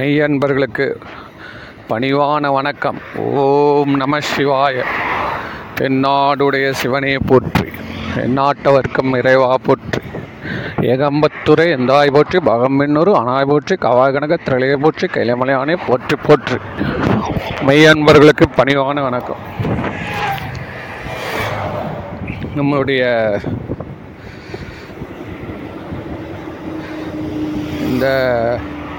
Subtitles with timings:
[0.00, 0.84] மெய் அன்பர்களுக்கு
[1.88, 2.98] பணிவான வணக்கம்.
[3.40, 4.84] ஓம் நம சிவாய.
[5.78, 7.66] தென்னாடுடைய சிவனே போற்றி.
[8.22, 10.02] எந்நாட்டவர்க்கும் இறைவா போற்றி.
[10.92, 16.58] ஏகம்பத்துறை எந்தாய் போற்றி பகமென்னொரு அனாய் போற்றி கவாகணக கனக திரளைய போற்றி கைலமலையானே போற்றி போற்றி.
[17.68, 19.44] மெய் அன்பர்களுக்கு பணிவான வணக்கம்.
[22.54, 23.04] நம்முடைய
[27.90, 28.06] இந்த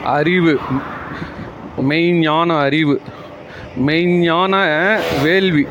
[0.04, 0.60] அறிவு.
[1.82, 3.02] மெய்ஞான அறிவு.
[3.86, 4.56] மெய்ஞான
[5.24, 5.68] வேள்வி.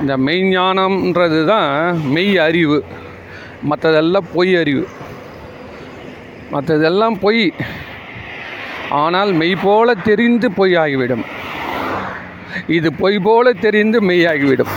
[0.00, 2.84] இந்த மெய்ஞானம்ன்றது தான் மெய் அறிவு.
[3.70, 4.88] மற்றதெல்லாம் பொய் அறிவு.
[6.52, 7.52] மற்றதெல்லாம் பொய்.
[8.90, 11.24] ஆனால் மெய் போல தெரிந்து பொய் ஆகிவிடும்.
[12.66, 14.68] இது பொய் போல தெரிந்து மெய் ஆகிவிடும்.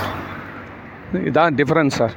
[1.14, 2.14] இதான் டிஃப்ரென்ஸ் சார்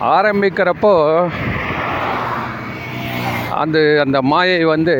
[0.00, 1.28] ஆரம்பிக்கிறப்போ
[3.62, 4.94] அந்த அந்த மாயை வந்து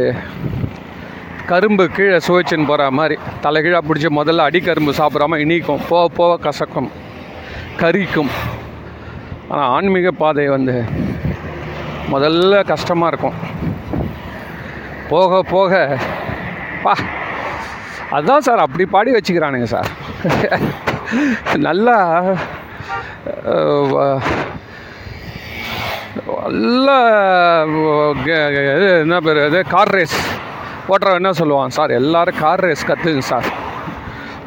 [1.51, 6.91] கரும்பு கீழே சுவைச்சின்னு போகிற மாதிரி தலைகீழாக பிடிச்சி முதல்ல அடிக்கரும்பு சாப்பிடாம இனிக்கும் போக போக கசக்கும்
[7.81, 8.31] கரிக்கும்.
[9.51, 10.75] ஆனால் ஆன்மீக பாதை வந்து
[12.13, 13.39] முதல்ல கஷ்டமாக இருக்கும்.
[15.13, 15.73] போக போக
[16.85, 16.95] பா
[18.17, 19.91] அதுதான் சார் அப்படி பாடி வச்சுக்கிறானுங்க சார்.
[21.67, 21.97] நல்லா
[26.41, 26.91] நல்ல
[29.05, 29.39] என்ன பேர்?
[29.49, 30.15] இது கார் ரேஸ்
[30.93, 31.73] ஓட்டுறவன் என்ன சொல்லுவான்?
[31.77, 33.49] சார் எல்லோரும் கார் ரேஸ் கற்றுங்க சார்.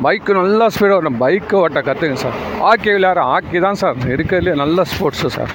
[0.05, 2.37] பைக்கு நல்லா ஸ்பீடாக ஓட்டணும் பைக்கு ஓட்ட கற்றுங்க சார்.
[2.65, 3.97] ஹாக்கி விளையாடுற ஹாக்கி தான் சார்.
[4.13, 5.51] இருக்கிறதுலே நல்ல ஸ்போர்ட்ஸு சார்.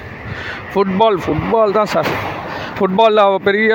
[0.73, 2.11] ஃபுட்பால் ஃபுட்பால் தான் சார்.
[2.77, 3.71] ஃபுட்பாலில் அவள் பெரிய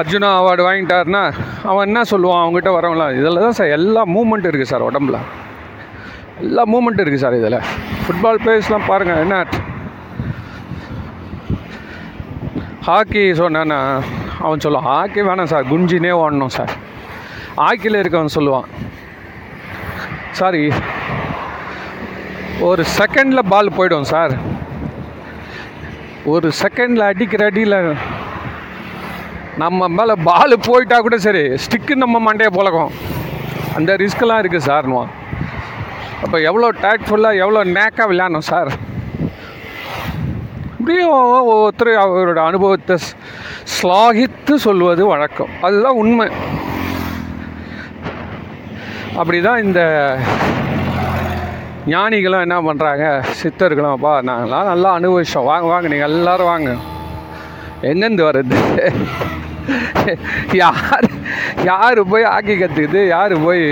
[0.00, 1.24] அர்ஜுனா அவார்டு வாங்கிட்டாருன்னா
[1.70, 2.42] அவன் என்ன சொல்லுவான்?
[2.44, 5.18] அவங்ககிட்ட வரவங்களாம் இதில் தான் சார் எல்லா மூமெண்ட் இருக்குது சார் உடம்புல.
[6.46, 7.58] எல்லா மூமெண்ட் இருக்குது சார் இதில்.
[8.04, 9.36] ஃபுட்பால் பிளேயர்ஸ்லாம் பாருங்கள் என்ன
[12.88, 13.78] ஹாக்கி சொன்னேன்னா
[14.38, 16.72] அவன் சொல்லுவான் ஹாக்கி வேணாம் சார் குஞ்சினே ஓடணும் சார்.
[17.56, 18.68] ஹாக்கியில் இருக்கவன் சொல்லுவான்
[20.32, 20.62] சாரி
[22.68, 24.34] ஒரு செகண்டில் பால் போயிடும் சார்.
[26.24, 27.78] ஒரு செகண்டில் அடிக்கிற அடியில்
[29.56, 32.92] நம்ம மேலே பால் போயிட்டா கூட சரி ஸ்டிக்கு நம்ம மண்டையை போலக்கும்
[33.76, 35.10] அந்த ரிஸ்க்கெல்லாம் இருக்குது சார்னுவான்
[36.24, 38.70] அப்போ எவ்வளோ டேக்ட்ஃபுல்லாக எவ்வளோ நேக்காக விளையாடணும் சார்.
[40.90, 41.16] இப்படியும்
[41.50, 42.94] ஒவ்வொருத்தர் அவரோட அனுபவத்தை
[43.74, 45.52] ஸ்லாகித்து சொல்வது வழக்கம்.
[45.66, 46.26] அதுதான் உண்மை.
[49.20, 49.80] அப்படி தான் இந்த
[51.92, 53.04] ஞானிகளும் என்ன பண்ணுறாங்க
[53.40, 55.48] சித்தர்களும் அப்பா நாங்களாம் நல்லா அனுபவிச்சோம்.
[55.50, 56.72] வாங்க வாங்க நீங்கள் எல்லோரும் வாங்க.
[57.90, 58.58] எங்கேருந்து வருது?
[60.64, 61.08] யார்
[61.70, 63.64] யார் போய் ஹாக்கி கற்றுக்குது யார் போய்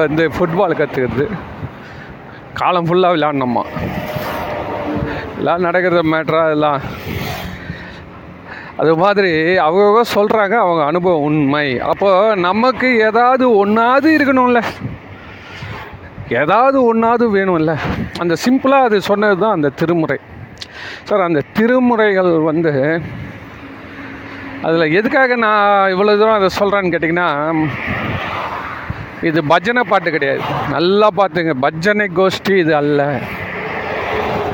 [0.00, 1.26] வந்து ஃபுட்பால் கற்றுக்கிறது
[2.60, 3.64] காலம் ஃபுல்லாக விளையாடணுமா?
[5.42, 6.82] எல்லாம் நடக்கிறது மேட்ரா எல்லாம்.
[8.80, 9.30] அது மாதிரி
[9.64, 11.64] அவங்க சொல்கிறாங்க அவங்க அனுபவம் உண்மை.
[11.90, 14.60] அப்போது நமக்கு ஏதாவது ஒன்றாவது இருக்கணும்ல.
[16.42, 17.74] ஏதாவது ஒன்றாவது வேணும்ல.
[18.22, 20.18] அந்த சிம்பிளாக அது சொன்னது தான் அந்த திருமுறை.
[21.08, 22.72] சார் அந்த திருமுறைகள் வந்து
[24.68, 27.28] அதில் எதுக்காக நான் இவ்வளோ தூரம் அதை சொல்கிறேன்னு கேட்டிங்கன்னா
[29.30, 30.42] இது பஜனை பாட்டு கிடையாது.
[30.76, 33.02] நல்லா பார்த்துங்க பஜனை கோஷ்டி இது அல்ல.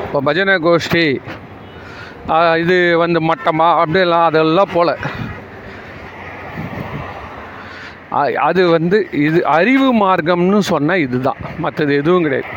[0.09, 1.21] இப்போ பஜனை கோஷ்டி.
[2.57, 3.83] இது வந்து மட்டமா?
[3.83, 4.97] அப்படிலாம் அதெல்லாம் போல.
[8.13, 11.37] ஆ- அது வந்து இது அறிவு மார்க்கம்னு சொன்னால் இதுதான்.
[11.59, 12.55] மற்றது எதுவும் கிடையாது.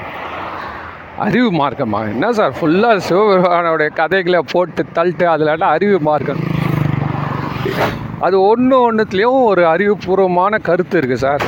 [1.18, 6.40] அறிவு மார்க்கமாக என்ன சார் ஃபுல்லாக சிவபெருமானோடைய கதைகளை போட்டு தள்ளிட்டு அதில் அறிவு மார்க்கம்?
[8.20, 11.44] அது ஒன்று ஒன்றுத்துலேயும் ஒரு அறிவுபூர்வமான கருத்து இருக்குது சார்.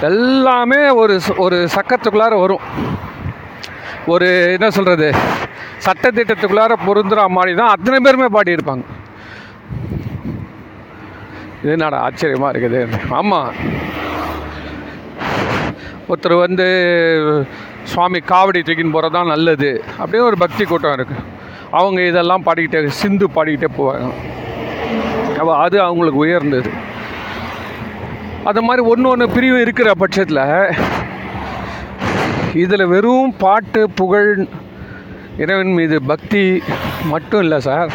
[0.00, 2.94] எல்லாமே ஒரு ஒரு சக்கரத்துக்குள்ளார வரும்.
[4.14, 5.08] ஒரு என்ன சொல்கிறது
[5.86, 8.84] சட்டத்திட்டத்துக்குள்ளார பொருந்துற மாதிரி தான் அத்தனை பேருமே பாடியிருப்பாங்க.
[11.62, 12.80] இது என்னடா ஆச்சரியமாக இருக்குது.
[13.18, 13.50] ஆமாம்
[16.08, 16.66] ஒருத்தர் வந்து
[17.92, 19.70] சுவாமி காவடி தூக்கின்னு போகிறது தான் நல்லது
[20.00, 21.24] அப்படின்னு ஒரு பக்தி கூட்டம் இருக்குது
[21.78, 24.12] அவங்க இதெல்லாம் பாடிக்கிட்டே சிந்து பாடிக்கிட்டே போவாங்க.
[25.38, 26.70] அப்போ அது அவங்களுக்கு உயர்ந்தது.
[28.50, 30.44] அது மாதிரி ஒன்று ஒன்று பிரிவு இருக்கிற பட்சத்தில்
[32.62, 34.30] இதில் வெறும் பாட்டு புகழ்
[35.42, 36.42] இறைவன் மீது பக்தி
[37.12, 37.92] மட்டும் இல்லை சார்.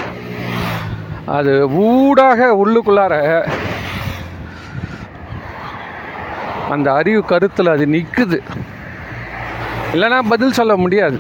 [1.37, 1.53] அது
[1.85, 3.13] ஊடாக உள்ளுக்குள்ளார
[6.75, 8.39] அந்த அறிவு கருத்தில் அது நிற்குது
[9.93, 11.17] இல்லைன்னா பதில் சொல்ல முடியாது.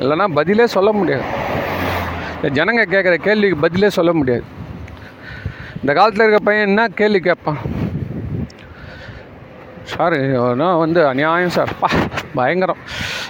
[0.00, 1.26] இல்லைன்னா பதிலே சொல்ல முடியாது.
[2.36, 4.44] இந்த ஜனங்க கேட்குற கேள்விக்கு பதிலே சொல்ல முடியாது.
[5.80, 7.60] இந்த காலத்தில் இருக்க பையன் என்ன கேள்வி கேட்பான்?
[9.90, 10.16] சார்
[10.60, 11.70] நான் வந்து அநியாயம் சார்.
[11.80, 11.88] பா
[12.38, 12.80] பயங்கரம்.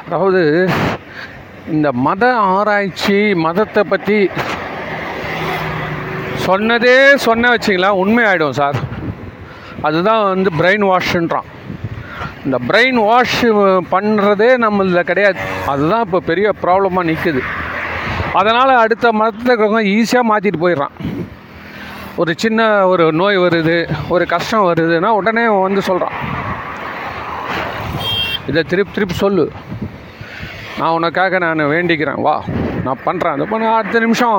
[0.04, 0.42] அதாவது
[1.74, 2.24] இந்த மத
[2.56, 4.18] ஆராய்ச்சி மதத்தை பற்றி
[6.46, 6.96] சொன்னதே
[7.26, 8.78] சொன்ன வச்சிங்களா உண்மையாயிடும் சார்.
[9.88, 11.48] அதுதான் வந்து பிரெயின் வாஷ்ன்றான்
[12.46, 13.40] இந்த பிரெயின் வாஷ்
[13.94, 15.40] பண்ணுறதே நம்மளில் கிடையாது.
[15.72, 17.42] அதுதான் இப்போ பெரிய ப்ராப்ளமாக நிற்குது
[18.40, 20.94] அதனால் அடுத்த மதத்தில் இருக்கிறவங்க ஈஸியாக மாற்றிட்டு போயிடுறான்.
[22.22, 22.60] ஒரு சின்ன
[22.92, 23.76] ஒரு நோய் வருது
[24.14, 26.16] ஒரு கஷ்டம் வருதுன்னா உடனே வந்து சொல்கிறான்
[28.50, 29.44] இதை திருப்பி திருப்பி சொல்லு.
[30.78, 32.20] நான் உனக்காக நான் வேண்டிக்கிறேன்.
[32.26, 32.36] வா
[32.86, 34.38] நான் பண்ணுறேன் அது பண்ண அடுத்த நிமிஷம்.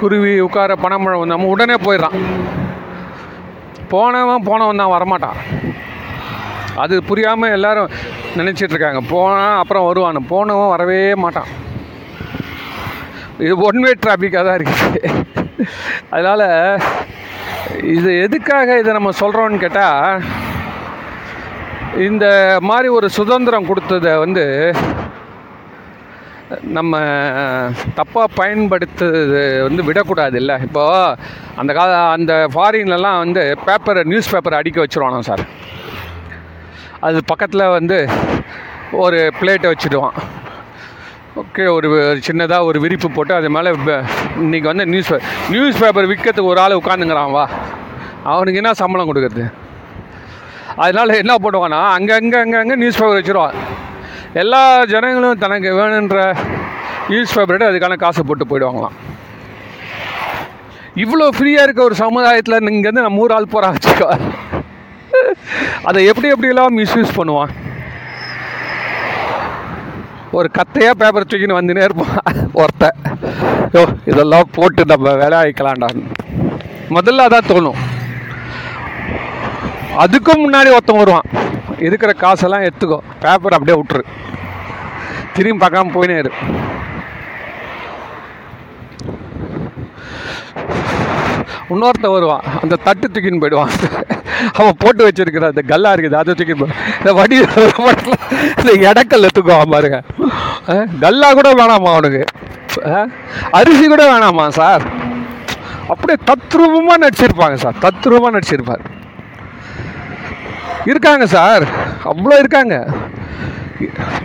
[0.00, 2.16] குருவி உட்கார பணமழை வந்தாமல் உடனே போயிடுறான்.
[3.92, 5.38] போனவன் போனவன் தான் வரமாட்டான்.
[6.82, 7.92] அது புரியாமல் எல்லோரும்
[8.38, 9.00] நினச்சிட்டு இருக்காங்க.
[9.12, 10.28] போனால் அப்புறம் வருவான்.
[10.32, 11.50] போனவன் வரவே மாட்டான்.
[13.44, 15.00] இது ஒன் வே டிராஃபிக்காக தான் இருக்குது
[16.14, 16.46] அதனால்
[17.94, 20.22] இது எதுக்காக இதை நம்ம சொல்கிறோன்னு கேட்டால்
[21.98, 24.72] இந்த மாதிரி ஒரு சுதந்திரம் கொடுத்ததை வந்து
[26.62, 26.98] நம்ம
[27.98, 31.16] தப்பாக பயன்படுத்துறது வந்து விடக்கூடாது இல்லை இப்போது
[31.56, 35.44] அந்த கால அந்த ஃபாரின்லலாம் வந்து பேப்பரை நியூஸ் பேப்பரை அடிக்க வச்சுருவானோ சார்
[37.00, 38.08] அது பக்கத்தில் வந்து
[38.92, 40.16] ஒரு பிளேட்டை வச்சுடுவான்.
[41.42, 41.88] ஓகே ஒரு
[42.28, 43.70] சின்னதாக ஒரு விரிப்பு போட்டு அது மேலே
[44.44, 45.12] இன்றைக்கி வந்து நியூஸ்
[45.50, 47.50] நியூஸ் பேப்பர் விற்கிறதுக்கு ஒரு ஆள் உட்காந்துங்கிறான் வா.
[48.22, 49.44] அவனுக்கு என்ன சம்பளம் கொடுக்குறது?
[50.84, 53.56] அதனால் என்ன பண்ணுவான்னா அங்கங்கே அங்கங்கே நியூஸ் பேப்பர் வச்சுருவான்.
[54.42, 54.62] எல்லா
[54.92, 56.20] ஜனங்களும் தனக்கு வேணுன்ற
[57.10, 58.96] நியூஸ் பேப்பர் அதுக்கான காசு போட்டு போயிடுவாங்களாம்.
[61.04, 64.10] இவ்வளோ ஃப்ரீயாக இருக்க ஒரு சமுதாயத்தில் இங்கேருந்து நம்ம ஊர் ஆள் போகிறா வச்சுக்கோ.
[65.88, 67.52] அதை எப்படி எப்படியெல்லாம் மிஸ்யூஸ் பண்ணுவான்?
[70.38, 72.16] ஒரு கத்தையாக பேப்பர் தூக்கின்னு வந்துனே இருப்பான்
[72.62, 72.86] ஒருத்த.
[73.74, 73.82] யோ
[74.12, 76.02] இதெல்லாம் போட்டு நம்ம வேலை ஆகிக்கலாம்டான்னு
[76.96, 77.78] முதல்ல அதான் தோணும்.
[80.02, 81.28] அதுக்கும் முன்னாடி ஒருத்தன் வருவான்.
[81.86, 82.98] இருக்கிற காசெல்லாம் எடுத்துக்கோ.
[83.22, 84.04] பேப்பர் அப்படியே விட்டுரு.
[85.36, 86.32] திரும்பி பார்க்காம போயினே இரு.
[91.74, 92.44] இன்னொருத்த வருவான்.
[92.62, 93.72] அந்த தட்டு தூக்கின்னு போயிடுவான்.
[94.58, 100.00] அவன் போட்டு வச்சிருக்கிற அந்த கல்லா இருக்குது அதை தூக்கின்னு போய் இந்த வடி இந்த இடக்கல்ல தூக்குவான் பாருங்க.
[101.04, 102.22] கல்லா கூட வேணாமா அவனுக்கு?
[103.60, 104.84] அரிசி கூட வேணாமா சார்?
[105.92, 107.82] அப்படியே தத்ரூபமாக நடிச்சிருப்பாங்க சார்.
[107.86, 108.84] தத்ரூபமாக நடிச்சிருப்பார்.
[110.90, 111.64] இருக்காங்க சார்.
[112.10, 112.76] அவ்வளோ இருக்காங்க.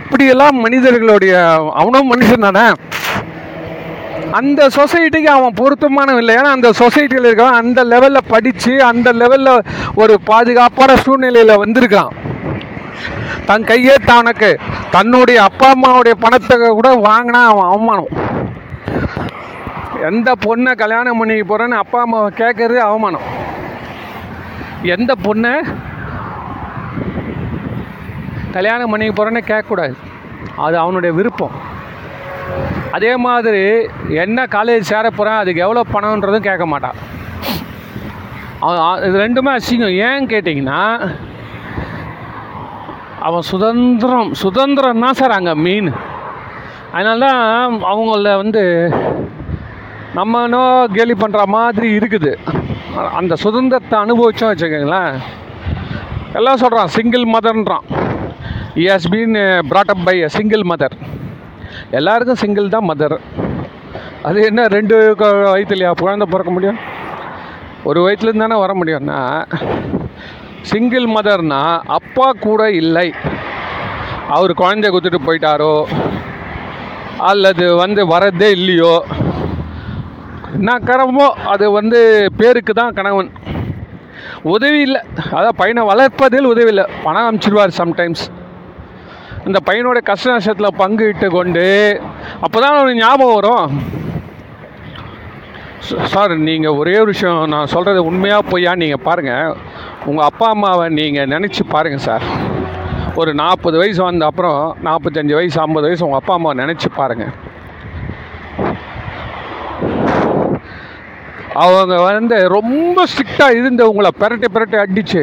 [0.00, 1.34] இப்படியெல்லாம் மனிதர்களுடைய
[1.80, 2.66] அவனும் மனுஷன் தானே?
[4.40, 6.34] அந்த சொசைட்டிக்கு அவன் பொருத்தமானவன் இல்லை.
[6.36, 9.64] ஏன்னா அந்த சொசைட்டியில் இருக்கான் அந்த லெவலில் படித்து அந்த லெவலில்
[9.94, 12.12] ஒரு பாதுகாப்பான சூழ்நிலையில் வந்திருக்கான்.
[13.46, 14.50] தன் கையே தனக்கு
[14.90, 18.12] தன்னுடைய அப்பா அம்மாவுடைய பணத்தை கூட வாங்கினா அவன் அவமானம்.
[20.10, 23.26] எந்த பொண்ணை கல்யாணம் பண்ணிக்க போகிறேன்னு அப்பா அம்மாவை கேட்கறது அவமானம்.
[24.96, 25.54] எந்த பொண்ணை
[28.56, 29.94] கல்யாணம் பண்ணிக்க போகிறேன்னு கேட்கக்கூடாது.
[30.64, 31.56] அது அவனுடைய விருப்பம்.
[32.96, 33.62] அதே மாதிரி
[34.24, 36.98] என்ன காலேஜ் சேர போகிறேன் அதுக்கு எவ்வளோ பணம்ன்றதும் கேட்க மாட்டான்.
[38.64, 39.98] அவன் இது ரெண்டுமே அசிங்கம்.
[40.08, 40.80] ஏன்னு கேட்டிங்கன்னா
[43.28, 45.90] அவன் சுதந்திரம் சுதந்திரம் தான் சார் அங்கே மீன்
[46.94, 47.42] அதனால தான்
[47.92, 48.62] அவங்கள வந்து
[50.18, 50.62] நம்மனோ
[50.96, 52.32] கேலி பண்ணுற மாதிரி இருக்குது.
[53.18, 55.14] அந்த சுதந்திரத்தை அனுபவிச்சோம் வச்சுக்கோங்களேன்.
[56.38, 57.86] எல்லாம் சொல்கிறான் single மதர்ன்றான்
[58.80, 59.36] has been
[59.70, 60.94] brought up by a single mother
[61.98, 63.16] எல்லாருக்கும் சிங்கிள் தான் மதர்
[64.28, 65.90] அது என்ன ரெண்டு வயிற்றுலையா வயித்துலையா?
[66.02, 66.78] குழந்தை பிறக்க முடியும்?
[67.88, 69.18] ஒரு வயிற்றுலேருந்து தானே வர முடியும்னா
[70.70, 71.60] சிங்கிள் மதர்னா
[71.98, 73.06] அப்பா கூட இல்லை.
[74.36, 75.74] அவர் குழந்தைய கொடுத்துட்டு போயிட்டாரோ
[77.30, 78.94] அல்லது வந்து வரதே இல்லையோ
[80.58, 82.00] என்ன கரமோ அது வந்து
[82.40, 83.30] பேருக்கு தான் கணவன்
[84.54, 85.00] உதவி இல்லை.
[85.38, 86.86] அதான் பையனை வளர்ப்பதில் உதவி இல்லை.
[87.04, 88.24] பணம் அனுப்பிச்சிடுவார் சம்டைம்ஸ்
[89.48, 91.06] இந்த பையனோட கஷ்ட நஷ்டத்தில் பங்கு
[91.38, 91.66] கொண்டு
[92.44, 93.66] அப்போ தான் அவனுக்கு ஞாபகம் வரும்.
[96.12, 99.54] சார் நீங்கள் ஒரே ஒரு விஷயம் நான் சொல்கிறது உண்மையாக பொய்யா நீங்கள் பாருங்கள்
[100.10, 102.24] உங்கள் அப்பா அம்மாவை நீங்கள் நினச்சி பாருங்கள் சார்.
[103.20, 107.32] ஒரு நாற்பது வயசு வந்த அப்புறம் நாற்பத்தஞ்சு வயசு ஐம்பது வயசு உங்கள் அப்பா அம்மாவை நினச்சி பாருங்கள்
[111.64, 115.22] அவங்க வந்து ரொம்ப ஸ்ட்ரிக்டாக இருந்து உங்களை பிரட்டி பிரட்டி அடிச்சு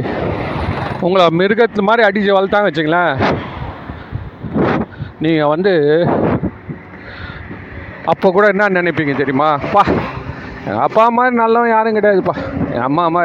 [1.07, 3.15] உங்களை மிருகத்து மாதிரி அடித்து வளர்த்தாங்க வச்சுங்களேன்.
[5.23, 5.73] நீங்கள் வந்து
[8.11, 9.49] அப்போ கூட என்ன நினைப்பீங்க தெரியுமா?
[9.73, 9.81] பா
[10.67, 12.35] எங்கள் அப்பா மாதிரி நல்லவன் யாரும் கிடையாதுப்பா.
[12.73, 13.21] என் அம்மா அம்மா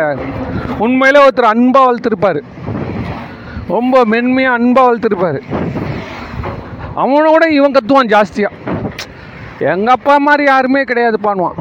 [0.85, 2.41] உண்மையில் ஒருத்தர் அன்பாக வளர்த்துருப்பார்.
[3.69, 5.41] ரொம்ப மென்மையாக அன்பாக வளர்த்துருப்பார்.
[7.03, 8.61] அவனோட இவன் கத்துவான் ஜாஸ்தியாக
[9.73, 11.61] எங்கள் அப்பா மாதிரி யாருமே கிடையாதுப்பான்வான்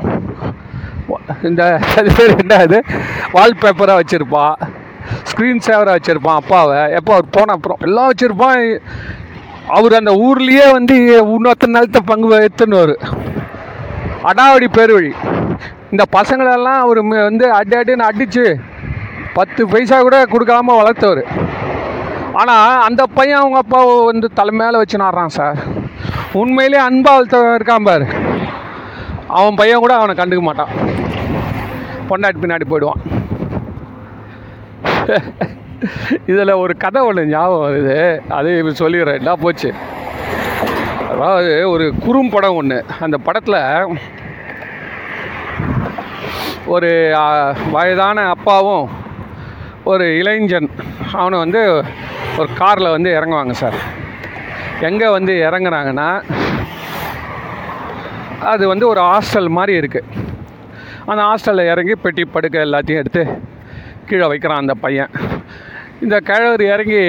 [1.48, 1.63] இந்த
[1.98, 2.78] அது பேர் என்னது
[3.34, 4.56] வால்பேப்பராக வச்சுருப்பான்.
[5.30, 6.80] ஸ்க்ரீன் சேவராக வச்சுருப்பான் அப்பாவை.
[7.00, 7.80] எப்போ அவர் போன அப்புறம்.
[7.82, 8.62] எல்லாம் வச்சுருப்பான்.
[9.67, 12.96] அவர் அந்த ஊர்லேயே வந்து இன்னொருத்த நிலத்தை பங்கு எடுத்துன்னு
[14.24, 15.12] அடாவடி பேர்வழி.
[15.91, 18.60] இந்த பசங்களெல்லாம் அவர் வந்து அடி அடின்னு அடித்து
[19.34, 21.24] பத்து பைசா கூட கொடுக்காம வளர்த்தவர்.
[22.34, 25.58] ஆனால் அந்த பையன் அவங்க அப்பாவை வந்து தலை மேலே வச்சு நாடுறான் சார்.
[26.34, 28.05] உண்மையிலே அன்பாக வளர்த்தவன் இருக்கான் பாரு.
[29.27, 30.70] அவன் பையன் கூட அவனை கண்டுக்க மாட்டான்.
[32.10, 33.01] பொண்டாட்டி பின்னாடி போயிடுவான்.
[36.32, 37.98] இதில் ஒரு கதை ஒன்று ஞாபகம் வருது.
[38.38, 39.20] அது இப்போ சொல்லிடுறேன்.
[39.22, 39.70] என்ன போச்சு.
[41.13, 43.60] அதாவது ஒரு குறும்படம் ஒன்று அந்த படத்தில்
[46.75, 46.90] ஒரு
[47.75, 48.86] வயதான அப்பாவும்
[49.92, 50.70] ஒரு இளைஞன்
[51.20, 51.62] அவனை வந்து
[52.40, 53.78] ஒரு காரில் வந்து இறங்குவாங்க சார்.
[54.90, 56.10] எங்கே வந்து இறங்குறாங்கன்னா
[58.52, 60.22] அது வந்து ஒரு ஹாஸ்டல் மாதிரி இருக்குது
[61.12, 63.24] அந்த ஹாஸ்டலில் இறங்கி பெட்டி படுக்கை எல்லாத்தையும் எடுத்து
[64.10, 65.12] கீழே வைக்கிறான் அந்த பையன்.
[66.03, 67.01] இந்த கிழவர் இறங்கி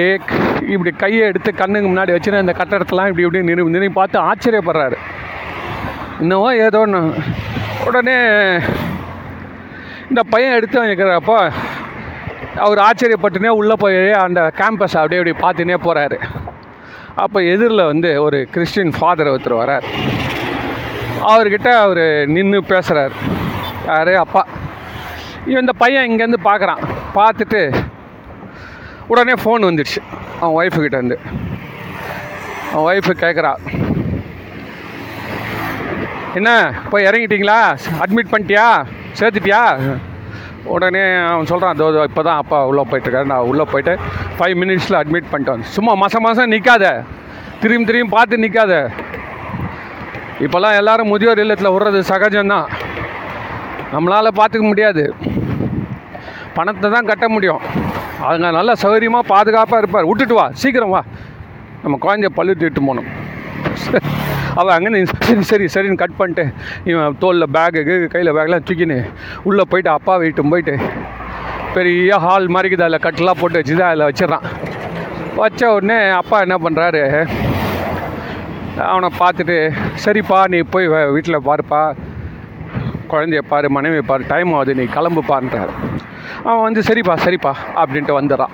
[0.73, 4.97] இப்படி கையை எடுத்து கண்ணுக்கு முன்னாடி வச்சுன்னு இந்த கட்டடத்தெல்லாம் இப்படி இப்படி நின்று நின்று பார்த்து ஆச்சரியப்படுறாரு.
[6.21, 6.99] இன்னமோ ஏதோ ஒன்று
[7.87, 8.17] உடனே
[10.09, 11.37] இந்த பையன் எடுத்து வைக்கிறப்போ
[12.65, 16.19] அவர் ஆச்சரியப்பட்டுனே உள்ளே போய் அந்த கேம்பஸ் அப்படியே இப்படி பார்த்துனே போகிறாரு
[17.23, 19.85] அப்போ எதிரில் வந்து ஒரு கிறிஸ்டின் ஃபாதர் ஒருத்தர் வரார்.
[21.31, 23.13] அவர்கிட்ட அவர் நின்று பேசுகிறார்
[23.87, 24.13] யார்?
[24.23, 24.41] அப்பா.
[25.49, 26.81] இவன் இந்த பையன் இங்கேருந்து பார்க்குறான்.
[27.17, 27.61] பார்த்துட்டு
[29.11, 30.01] உடனே ஃபோன் வந்துடுச்சு
[30.41, 31.17] அவன் ஒய்ஃபு இருந்து.
[32.71, 33.53] அவன் ஒய்ஃபு கேட்குறா
[36.39, 36.49] என்ன
[36.91, 37.59] போய் இறங்கிட்டீங்களா?
[38.03, 38.67] அட்மிட் பண்ணிட்டியா?
[39.19, 39.61] சேர்த்துட்டியா?
[40.75, 43.29] உடனே அவன் சொல்கிறான் அதோ இப்போ தான் அப்பா உள்ளே போயிட்டுருக்காரு.
[43.33, 43.93] நான் உள்ளே போயிட்டு
[44.37, 46.85] ஃபைவ் மினிட்ஸில் அட்மிட் பண்ணிட்டு சும்மா மாதம் மாதம் நிற்காத
[47.61, 48.73] திரும்பி திரும்பி பார்த்து நிற்காத
[50.45, 52.67] இப்போல்லாம் எல்லோரும் முதியோர் இல்லத்தில் விடுறது சகஜம்தான்.
[53.93, 55.03] நம்மளால் பார்த்துக்க முடியாது.
[56.57, 57.61] பணத்தை தான் கட்ட முடியும்.
[58.27, 60.07] அவங்க நல்லா சௌகரியமாக பாதுகாப்பாக இருப்பார்.
[60.09, 60.45] விட்டுட்டு வா.
[60.61, 61.01] சீக்கிரம் வா.
[61.83, 63.09] நம்ம குழந்தைய பல்லு தூக்கிட்டு போகணும்.
[64.59, 66.43] அவள் அங்கே சரி சரி சரின்னு கட் பண்ணிட்டு
[66.91, 67.81] இவன் தோலில் பேகு
[68.13, 68.97] கையில் பேக்லாம் தூக்கின்னு
[69.49, 70.75] உள்ளே போயிட்டு அப்பா வீட்டும் போயிட்டு
[71.75, 74.45] பெரிய ஹால் மாதிரிக்குது அதில் கட்டெலாம் போட்டு வச்சு தான் அதில் வச்சிடறான்.
[75.41, 77.01] வச்ச உடனே அப்பா என்ன பண்ணுறாரு
[78.91, 79.57] அவனை பார்த்துட்டு
[80.05, 81.81] சரிப்பா நீ போய் வீட்டில் பாருப்பா.
[83.11, 85.73] குழந்தைய பாரு மனைவி பாரு டைம் ஆகுது நீ கிளம்புப்பான்றாரு.
[86.43, 88.53] அவன் வந்து சரிப்பா சரிப்பா அப்படின்ட்டு வந்துடுறான்.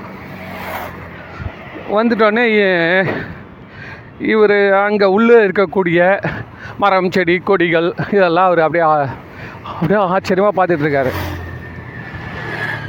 [1.91, 2.45] வந்துட்டோடனே
[4.17, 6.19] இவர் அங்கே உள்ளே இருக்கக்கூடிய
[6.77, 8.85] மரம் செடி கொடிகள் இதெல்லாம் அவர் அப்படியே
[9.65, 11.11] அப்படியே ஆச்சரியமாக பார்த்துட்ருக்காரு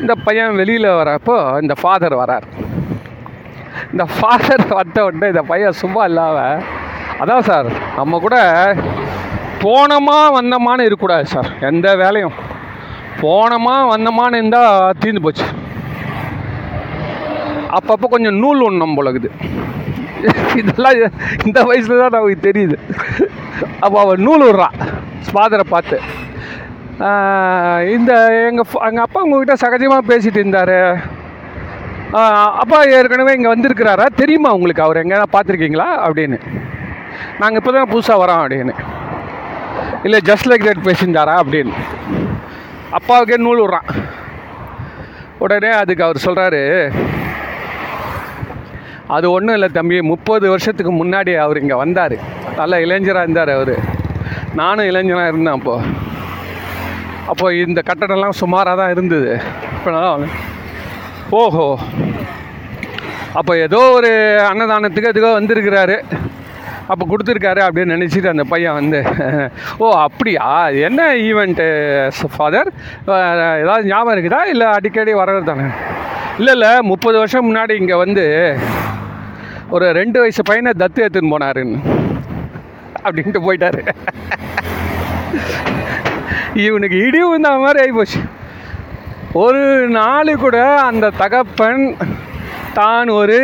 [0.01, 2.47] இந்த பையன் வெளியில் வரப்போ இந்த ஃபாதர் வரார்
[3.93, 6.63] இந்த ஃபாதர் வந்த உடனே இந்த பையன் சும்மா இல்லாம
[7.19, 8.37] அதான் சார் நம்ம கூட
[9.61, 12.33] போனோமா வந்தோமான்னு இருக்கக்கூடாது சார் எந்த வேலையும்.
[13.21, 15.47] போனோமா வந்தோமான்னு இருந்தால் தீர்ந்து போச்சு.
[17.79, 19.31] அப்பப்போ கொஞ்சம் நூல் ஒன்றும் போலக்குது
[20.61, 20.99] இதெல்லாம்
[21.47, 22.77] இந்த வயசில் தான் நமக்கு தெரியுது.
[23.85, 24.77] அப்போ அவள் நூல் விட்றான்
[25.29, 25.97] ஃபாதரை பார்த்து.
[27.95, 28.13] இந்த
[28.49, 30.77] எங்கள் எங்கள் அப்பா உங்ககிட்ட சகஜமாக பேசிகிட்டு இருந்தார்.
[32.63, 34.07] அப்பா ஏற்கனவே இங்கே வந்திருக்கிறாரா?
[34.21, 34.85] தெரியுமா உங்களுக்கு?
[34.87, 35.89] அவர் எங்கே பார்த்துருக்கீங்களா?
[36.07, 36.39] அப்படின்னு.
[37.41, 38.75] நாங்கள் இப்போ தான் புதுசாக வரோம் அப்படின்னு.
[40.07, 41.35] இல்லை ஜஸ்ட் லைக் தட் பேசியிருந்தாரா?
[41.43, 41.75] அப்படின்னு.
[42.99, 43.89] அப்பாவுக்கே நூல் விட்றான்.
[45.45, 46.63] உடனே அதுக்கு அவர் சொல்கிறாரு
[49.17, 52.17] அது ஒன்றும் இல்லை தம்பி முப்பது வருஷத்துக்கு முன்னாடி அவர் இங்கே வந்தார்.
[52.61, 53.75] நல்ல இளைஞராக இருந்தார் அவர்.
[54.61, 55.91] நானும் இளைஞராக இருந்தேன் அப்போது
[57.33, 59.33] அப்போ இந்த கட்டடம்லாம் சுமாராக தான் இருந்தது.
[59.77, 59.91] இப்போ
[61.41, 61.67] ஓஹோ.
[63.41, 64.11] அப்போ ஏதோ ஒரு
[64.49, 65.97] அன்னதானத்துக்கு எதுக்கோ வந்திருக்கிறாரு.
[66.91, 69.01] அப்போ கொடுத்துருக்காரு அப்படின்னு நினச்சிட்டு அந்த பையன் வந்து
[69.79, 70.47] ஓ அப்படியா?
[70.89, 71.67] என்ன ஈவெண்ட்டு
[72.37, 72.71] ஃபாதர்
[73.63, 74.41] ஏதாவது ஞாபகம் இருக்குதா?
[74.53, 75.67] இல்லை அடிக்கடி வர்றது தானே?
[76.39, 78.25] இல்லை இல்லை முப்பது வருஷம் முன்னாடி இங்கே வந்து
[79.77, 81.81] ஒரு ரெண்டு வயசு பையனை தத்து எடுத்துன்னு போனாருன்னு.
[83.05, 83.83] அப்படின்ட்டு போயிட்டாரு.
[86.67, 88.21] இவனுக்கு இடி இந்த மாதிரி ஆகிப்போச்சு
[89.45, 89.63] ஒரு
[89.99, 90.59] நாள் கூட
[90.89, 91.85] அந்த தகப்பன்
[92.79, 93.39] தான் ஒரு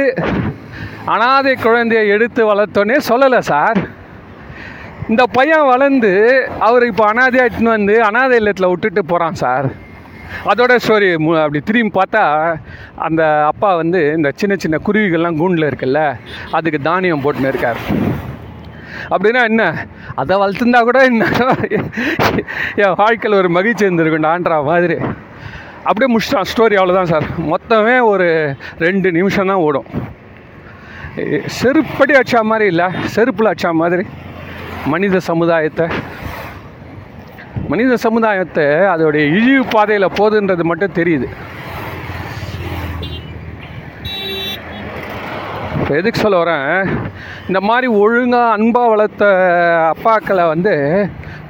[1.15, 3.79] அனாதை குழந்தையை எடுத்து வளர்த்தோன்னே சொல்லலை சார்.
[5.09, 6.11] இந்த பையன் வளர்ந்து
[6.69, 9.69] அவர் இப்போ அனாதையாக இட்டுன்னு வந்து அனாதை இல்லத்தில் விட்டுட்டு போகிறான் சார்.
[10.51, 11.07] அதோட ஸ்டோரி
[11.43, 12.23] அப்படி திரும்பி பார்த்தா
[13.07, 16.01] அந்த அப்பா வந்து இந்த சின்ன சின்ன குருவிகள்லாம் கூண்டில் இருக்குல்ல
[16.51, 17.81] அதுக்கு தானியம் போட்டுன்னு இருக்கார்.
[19.15, 19.63] அப்படின்னா என்ன?
[20.21, 21.25] அதை வளர்த்துருந்தா கூட என்ன?
[22.83, 24.99] என் வாழ்க்கையில் ஒரு மகிழ்ச்சி இருந்திருக்குண்டான்ற மாதிரி.
[25.89, 27.27] அப்படியே முடிச்சிட்டான் ஸ்டோரி அவ்வளோதான் சார்.
[27.53, 28.29] மொத்தமே ஒரு
[28.79, 29.89] ரெண்டு நிமிஷம் தான் ஓடும்.
[31.59, 34.05] செருப்படி அடிச்சா மாதிரி இல்லை செருப்பில் அடிச்சா மாதிரி
[34.93, 35.87] மனித சமுதாயத்தை.
[37.71, 41.29] மனித சமுதாயத்தை அதோடைய இழிவு பாதையில் போகுதுன்றது மட்டும் தெரியுது.
[45.79, 46.71] இப்போ எதுக்கு சொல்ல வரேன்?
[47.49, 49.25] இந்த மாதிரி ஒழுங்காக அன்பாக வளர்த்த
[49.93, 50.75] அப்பாக்களை வந்து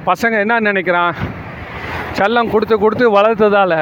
[0.09, 1.15] பசங்க என்ன நினைக்கிறான்?
[2.19, 3.77] செல்லம் கொடுத்து கொடுத்து வளர்த்ததால்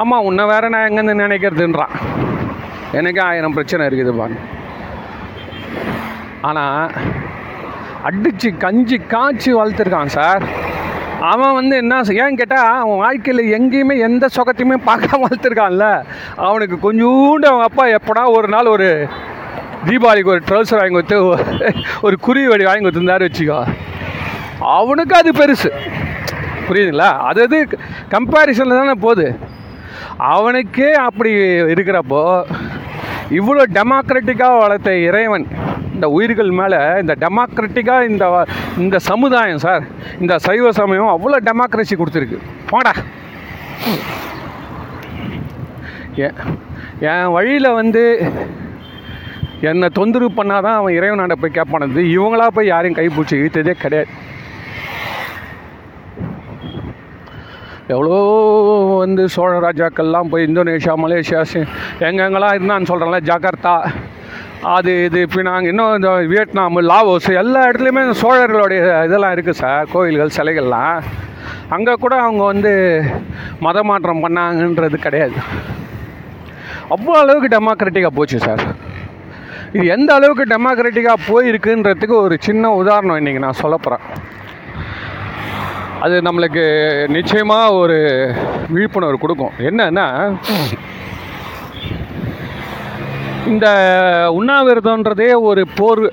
[0.00, 1.94] ஆமாம் உன்னை வேற நான் எங்கேருந்து நினைக்கிறதுன்றான்.
[2.92, 4.30] எனக்கு ஆயிரம் பிரச்சனை இருக்குது
[6.40, 6.92] ஆனால்
[8.02, 10.42] அடித்து கஞ்சி காய்ச்சி வளர்த்துருக்கான் சார்.
[11.20, 16.04] அவன் வந்து என்ன ஏன் ஏன்னு கேட்டால் அவன் வாழ்க்கையில் எங்கேயுமே எந்த சுகத்தையுமே பார்க்காம வளர்த்துருக்கான்ல.
[16.36, 19.08] அவனுக்கு கொஞ்சோண்டு அவங்க அப்பா எப்படா ஒரு நாள் ஒரு
[19.86, 21.18] தீபாவளிக்கு ஒரு ட்ரௌசர் வாங்கி கொடுத்து
[22.00, 23.66] ஒரு குருவி வடி வாங்கி கொடுத்துருந்தாரு வச்சுக்கோ.
[24.60, 25.70] அவனுக்கு அது பெருசு.
[26.68, 27.18] புரியுதுங்களா?
[27.18, 27.68] அது அது
[28.10, 29.38] கம்பேரிசனில் தானே போகுது.
[30.16, 31.30] அவனுக்கே அப்படி
[31.74, 32.44] இருக்கிறப்போ
[33.38, 35.46] இவ்வளோ டெமோக்ராட்டிக்காக வளர்த்த இறைவன்
[35.94, 38.24] இந்த உயிர்கள் மேலே இந்த டெமோக்ராட்டிக்காக இந்த
[38.84, 39.84] இந்த சமுதாயம் சார்
[40.22, 42.38] இந்த சைவ சமயம் அவ்வளோ டெமோக்ரஸி கொடுத்துருக்கு.
[42.72, 42.92] போடா
[46.26, 46.36] என்
[47.10, 48.02] என் வழியில் வந்து
[49.70, 54.10] என்னை தொந்தரவு பண்ணாதான் அவன் இறைவனாண்ட போய் கேட்பானது இவங்களா போய் யாரையும் கைப்பிடிச்சி இழுத்ததே கிடையாது.
[57.94, 58.16] எவ்வளோ
[59.04, 61.40] வந்து சோழ ராஜாக்கள்லாம் போய் இந்தோனேஷியா மலேசியா
[62.06, 63.74] எங்கெங்கெல்லாம் இருந்தான்னு சொல்கிறேன்ல ஜகார்த்தா
[64.76, 70.34] அது இது பினாங் இன்னும் இந்த வியட்நாம் லாவோஸ் எல்லா இடத்துலையுமே இந்த சோழர்களுடைய இதெல்லாம் இருக்குது சார் கோயில்கள்
[70.38, 70.98] சிலைகள்லாம்.
[71.76, 72.72] அங்கே கூட அவங்க வந்து
[73.66, 75.38] மத மாற்றம் பண்ணாங்கன்றது கிடையாது.
[76.94, 78.64] அவ்வளோ அளவுக்கு டெமோக்ராட்டிக்காக போச்சு சார்.
[79.76, 84.04] இது எந்த அளவுக்கு டெமோக்ராட்டிக்காக போயிருக்குன்றதுக்கு ஒரு சின்ன உதாரணம் இன்றைக்கி நான் சொல்ல போகிறேன்
[86.00, 86.64] அது நம்மளுக்கு
[87.08, 87.98] நிச்சயமாக ஒரு
[88.68, 89.54] விழிப்புணர்வு கொடுக்கும்.
[89.58, 90.06] என்னன்னா
[93.46, 93.66] இந்த
[94.38, 96.04] உண்ணாவிரதன்றதே ஒரு போர்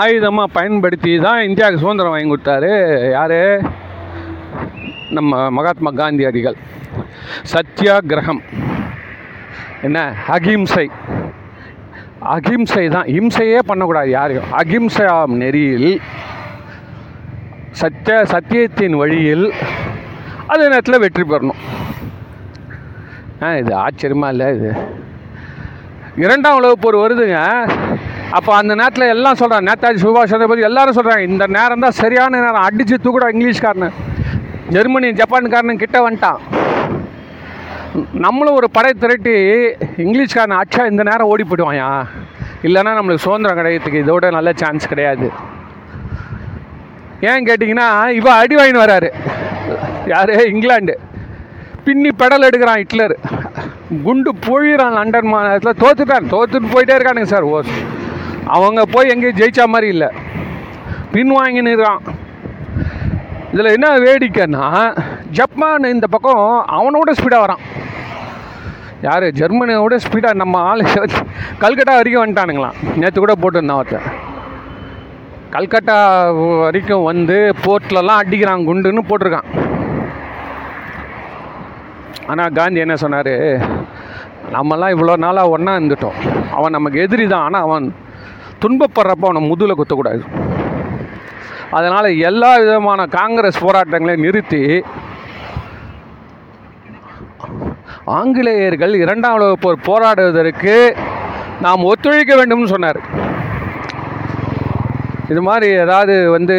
[0.00, 2.72] ஆயுதமாக பயன்படுத்தி தான் இந்தியாவுக்கு சுதந்திரம் வாங்கி கொடுத்தாரு
[3.10, 3.38] யார்?
[5.10, 6.56] நம்ம மகாத்மா காந்தியடிகள்
[7.54, 8.42] சத்தியாகிரகம்.
[9.82, 9.98] என்ன?
[10.26, 10.90] அகிம்சை.
[12.20, 14.52] அகிம்சை தான் இம்சையே பண்ணக்கூடாது யாரையும்.
[14.52, 16.00] அகிம்சை நெறியில்
[17.80, 19.46] சத்திய சத்தியத்தின் வழியில்
[20.52, 21.60] அதே நேரத்தில் வெற்றி பெறணும்.
[23.42, 24.70] ஆ இது ஆச்சரியமாக இல்லை இது?
[26.24, 27.38] இரண்டாம் உலக போர் வருதுங்க.
[28.36, 32.66] அப்போ அந்த நேரத்தில் எல்லாம் சொல்கிறாங்க நேதாஜி சுபாஷ் சந்திரபோஸ் எல்லாரும் சொல்கிறாங்க இந்த நேரம் தான் சரியான நேரம்.
[32.68, 33.90] அடித்து தூக்குடா இங்கிலீஷ்காரனு.
[34.76, 36.40] ஜெர்மனி ஜப்பான்காரனு கிட்ட வந்துட்டான்.
[38.24, 39.34] நம்மளும் ஒரு படை திரட்டி
[40.04, 41.90] இங்கிலீஷ்காரன் அச்சா இந்த நேரம் ஓடி போயிடுவாயா
[42.66, 45.28] இல்லைன்னா நம்மளுக்கு சுதந்திரம் கிடைக்கிறதுக்கு இதோட நல்ல சான்ஸ் கிடையாது.
[47.20, 49.10] ஏன் கேட்டிங்கன்னா இவ அடி வாங்கின்னு வராரு.
[50.06, 50.30] யார்?
[50.30, 50.94] இங்கிலாண்டு
[51.84, 53.18] பின்னி பெடல் எடுக்கிறான் ஹிட்லர்.
[54.02, 55.74] குண்டு போயிடறான் லண்டன் மாநிலத்தில்.
[55.80, 56.28] தோத்துட்டான்.
[56.32, 57.42] தோத்துட்டு போயிட்டே இருக்கானுங்க சார்.
[57.42, 57.60] ஓ
[58.46, 60.08] அவங்க போய் எங்கேயும் ஜெயிச்சா மாதிரி இல்லை.
[61.12, 61.96] பின் வாங்கின்னு
[63.52, 64.64] இதில் என்ன வேடிக்கைன்னா
[65.30, 67.62] ஜப்பான் இந்த பக்கம் அவனோட ஸ்பீடாக வரான்.
[69.02, 69.22] யார்?
[69.22, 70.80] ஜெர்மனியோட ஸ்பீடாக நம்ம ஆள்
[71.60, 72.96] கல்கட்டா வரைக்கும் வந்துட்டானுங்களாம்.
[72.96, 74.15] நேற்று கூட போட்டிருந்தான் ஒருத்தன்
[75.54, 75.96] கல்கட்டா
[76.62, 79.50] வரைக்கும் வந்து போர்ட்லலாம் அடிக்கிறான் குண்டுன்னு போட்டிருக்கான்.
[82.32, 83.34] ஆனால் காந்தி என்ன சொன்னார்?
[84.54, 86.18] நம்மலாம் இவ்வளோ நாளாக ஒன்றா இருந்துட்டோம்.
[86.56, 87.46] அவன் நமக்கு எதிரி தான்.
[87.46, 87.86] ஆனால் அவன்
[88.62, 90.22] துன்பப்படுறப்ப அவனை முதுகில் குத்தக்கூடாது.
[91.78, 94.62] அதனால் எல்லா விதமான காங்கிரஸ் போராட்டங்களையும் நிறுத்தி
[98.18, 100.74] ஆங்கிலேயர்கள் இரண்டாம் உலக போர் போராடுவதற்கு
[101.64, 103.00] நாம் ஒத்துழைக்க வேண்டும்னு சொன்னார்.
[105.28, 106.56] இது மாதிரி ஏதாவது வந்து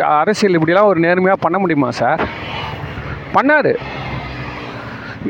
[0.00, 2.20] அரசியல் இப்படிலாம் ஒரு நேர்மையாக பண்ண முடியுமா சார்?
[3.34, 3.76] பண்ணார்.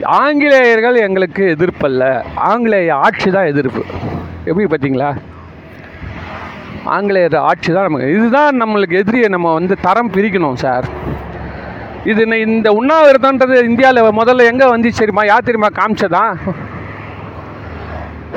[0.03, 3.83] ஆங்கிலேயர்கள் எங்களுக்கு எதிர்ப்பல்ல ஆங்கிலேய ஆட்சி தான் எதிர்ப்பு.
[4.45, 5.17] எப்படி பார்த்தீங்களா?
[6.85, 10.85] ஆங்கிலேயர் ஆட்சி தான் நமக்கு இதுதான் நம்மளுக்கு எதிரியை நம்ம வந்து தரம் பிரிக்கணும் சார்.
[12.05, 15.25] இது இந்த உண்ணாவிரதன்றது இந்தியாவில் முதல்ல எங்கே வந்துச்சு தெரியுமா?
[15.25, 16.25] யார் தெரியுமா காமிச்சதா?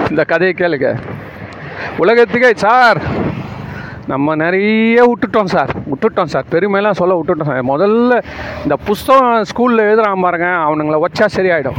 [0.10, 1.00] இந்த கதையை கேளுங்க.
[1.98, 3.02] உலகத்துக்கே சார்.
[4.10, 5.70] நம்ம நிறைய விட்டுட்டோம் சார்.
[5.70, 6.46] விட்டுட்டோம் சார்.
[6.52, 7.66] பெருமையெல்லாம் சொல்ல விட்டுட்டோம் சார்.
[7.66, 8.24] முதல்ல
[8.64, 10.46] இந்த புஸ்தகம் ஸ்கூலில் எழுதுகிறான் பாருங்க.
[10.46, 11.76] அவனுங்களை வச்சா சரியாயிடும்.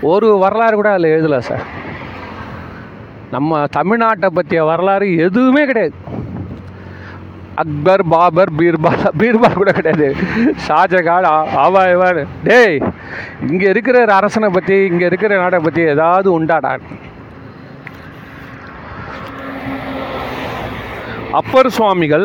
[0.00, 1.62] ஒரு வரலாறு கூட அதில் எழுதலை சார்.
[3.30, 5.94] நம்ம தமிழ்நாட்டை பற்றிய வரலாறு எதுவுமே கிடையாது.
[7.54, 10.16] அக்பர் பாபர் பீர்பால் பீர்பால் கூட கிடையாது.
[10.68, 12.82] ஷாஜகான் ஆ- ஆவா இவன் டேய்
[13.50, 16.78] இங்கே இருக்கிற அரசனை பற்றி இங்கே இருக்கிற நாட்டை பற்றி ஏதாவது உண்டாடா.
[21.38, 22.24] அப்பர் சுவாமிகள்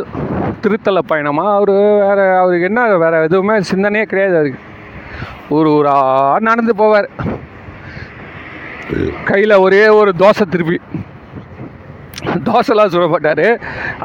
[0.64, 1.72] திருத்தல பயணமாக அவர்
[2.08, 4.62] வேறு அவருக்கு என்ன வேறு எதுவுமே சிந்தனையே கிடையாது அவருக்கு.
[5.56, 5.96] ஒரு ஊரா
[6.48, 7.08] நடந்து போவார்.
[9.30, 10.78] கையில் ஒரே ஒரு தோசை திருப்பி.
[12.48, 13.46] தோசைலாம் சுடப்பட்டார்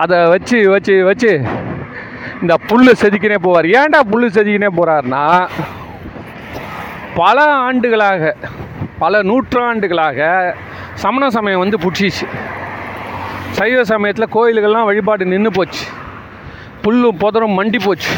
[0.02, 1.32] அதை வச்சு வச்சு வச்சு
[2.42, 3.68] இந்த புல்லு செதுக்கினே போவார்.
[3.80, 5.24] ஏன்டா புல் செதுக்கினே போகிறாருன்னா
[7.20, 8.34] பல ஆண்டுகளாக
[9.02, 10.28] பல நூற்றாண்டுகளாக
[11.04, 12.26] சமண சமயம் வந்து புட்சிச்சு.
[13.50, 15.84] சைவ சமயத்தில் கோயில்கள்லாம் வழிபாடு நின்று போச்சு.
[16.82, 18.12] புல்லும் புதரும் மண்டி போச்சு.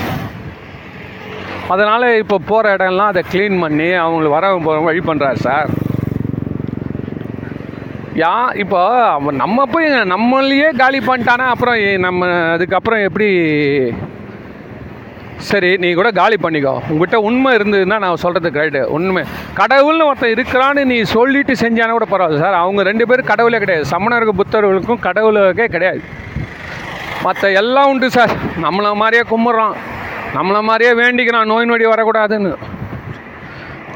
[1.69, 5.71] அதனால் இப்போ போகிற இடம்லாம் அதை க்ளீன் பண்ணி அவங்களுக்கு வர போகிற வழி பண்ணுறாரு சார்
[8.14, 13.29] யா இப்போ அவன் நம்ம போய் நம்மளையே காலி பண்ணிட்டானா அப்புறம் நம்ம அதுக்கப்புறம் எப்படி
[15.46, 16.72] சரி நீ கூட காலி பண்ணிக்கோ.
[16.90, 19.22] உங்ககிட்ட உண்மை இருந்ததுன்னா நான் சொல்கிறது கரெக்டு உண்மை.
[19.61, 22.40] கடவுள்னு ஒருத்தன் இருக்கிறான்னு நீ சொல்லிட்டு செஞ்சானா கூட பரவாயில்ல.
[22.44, 23.85] சார் அவங்க ரெண்டு பேரும் கடவுளே கிடையாது.
[23.92, 26.03] சமணருக்கு புத்தர்களுக்கும் கடவுளுக்கே கிடையாது.
[27.27, 28.35] மற்ற எல்லாம் உண்டு சார்.
[28.64, 29.77] நம்மளை மாதிரியே கும்பிட்றான்.
[30.37, 31.51] நம்மளை மாதிரியே வேண்டிக்கிறான்.
[31.53, 32.53] நோய் நொடி வரக்கூடாதுன்னு.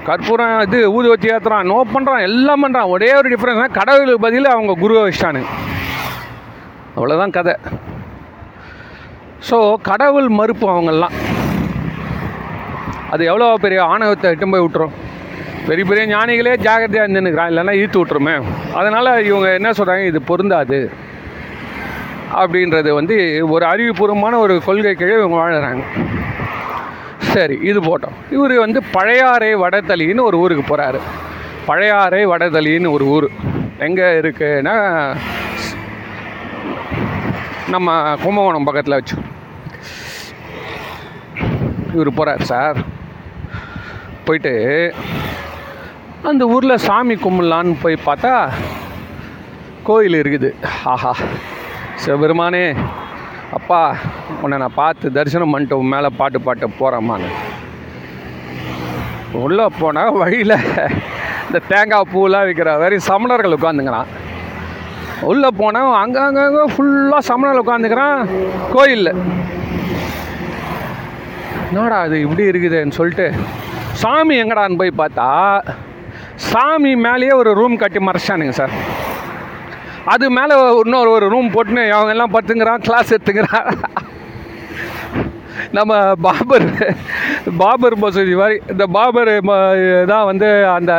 [0.06, 5.02] கற்பூரம் இது ஊதுவத்தி ஏற்றுறான் நோ பண்ணுறான் எல்லாம் பண்ணுறான் ஒரே ஒரு டிஃப்ரென்ஸ் கடவுளுக்கு பதில் அவங்க குருவை
[5.04, 5.42] வச்சிட்டானு.
[6.96, 7.54] அவ்வளோதான் கதை.
[9.50, 11.14] ஸோ கடவுள் மறுப்பு அவங்கெல்லாம்.
[13.12, 14.94] அது எவ்வளோ பெரிய ஆணவத்தை எட்டும் போய் விட்டுரும்?
[15.68, 18.34] பெரிய பெரிய ஞானிகளே ஜாகிரதையாக இருந்துன்னுக்கிறான் இல்லைன்னா ஈர்த்து விட்டுருமே.
[18.78, 20.78] அதனால் இவங்க என்ன சொல்கிறாங்க இது பொருந்தாது.
[22.42, 23.16] அப்படின்றது வந்து
[23.54, 25.82] ஒரு அறிவுபூர்வமான ஒரு கொள்கை கீழே இவங்க வாழ்கிறாங்க
[27.32, 28.16] சரி இது போட்டோம்.
[28.36, 31.00] இவர் வந்து பழையாறை வடதளின்னு ஒரு ஊருக்கு போகிறாரு
[31.68, 33.28] பழையாறை வடதளின்னு ஒரு ஊர்.
[33.86, 34.76] எங்கே இருக்குன்னா
[37.74, 37.88] நம்ம
[38.24, 39.16] கும்பகோணம் பக்கத்தில் வச்சு
[41.94, 42.78] இவர் போகிறார் சார்.
[44.32, 44.54] போயிட்டு
[46.28, 48.34] அந்த ஊரில் சாமி கும்பிடலான்னு போய் பார்த்தா
[49.82, 50.48] கோயில் இருக்குது.
[50.84, 51.12] ஆஹா
[52.02, 52.64] சிவபெருமானே
[53.52, 53.80] அப்பா
[54.42, 57.30] உன்னை நான் பார்த்து தரிசனம் பண்ணிட்டு உன் மேலே பாட்டு பாட்டு போகிறேம்மான்னு
[59.42, 60.56] உள்ளே போனால் வழியில்
[61.46, 64.10] இந்த தேங்காய் பூலாம் விற்கிற மாதிரி சமணர்கள் உட்காந்துங்கிறான்
[65.22, 68.20] உள்ளே போனால் அங்கே அங்கங்கே ஃபுல்லாக சமணர்கள் உட்காந்துக்கிறான்
[68.72, 69.12] கோயிலில்.
[71.68, 73.26] என்னடா அது இப்படி இருக்குதுன்னு சொல்லிட்டு
[74.00, 75.28] சாமி எங்கடான்னு போய் பார்த்தா
[76.46, 78.74] சாமி மேலேயே ஒரு ரூம் கட்டி மறைச்சானுங்க சார்.
[80.06, 83.68] அது மேலே இன்னொரு ஒரு ரூம் போட்டுன்னு அவங்க எல்லாம் படுத்துங்கிறான் கிளாஸ் எடுத்துக்கிறான்
[85.72, 86.66] நம்ம பாபர்
[87.58, 89.30] பாபர் மசூதி மாதிரி இந்த பாபர்
[90.06, 90.92] தான் வந்து அந்த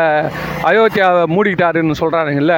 [0.63, 2.55] அயோத்தியாவை மூடிக்கிட்டாருன்னு சொல்கிறானுங்கல்ல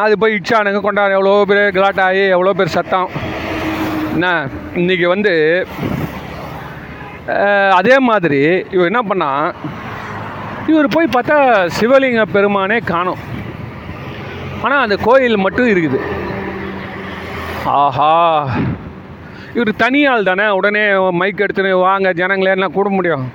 [0.00, 3.08] அது போய் இச்சானுங்க கொண்டாடு எவ்வளோ பேர் கலாட் ஆகி எவ்வளோ பேர் சத்தம்.
[4.14, 4.28] என்ன
[4.74, 5.32] இன்றைக்கி வந்து
[7.70, 9.52] அதே மாதிரி இவர் என்ன பண்ணா
[10.66, 13.18] இவர் போய் பார்த்தா சிவலிங்க பெருமானே காணும்.
[14.62, 16.00] ஆனால் அந்த கோயில் மட்டும் இருக்குது.
[17.64, 18.48] ஆஹா
[19.54, 23.32] இவர் தனியாள் தானே உடனே மைக் எடுத்துன்னு வாங்க ஜனங்களே என்ன கூட முடியும்.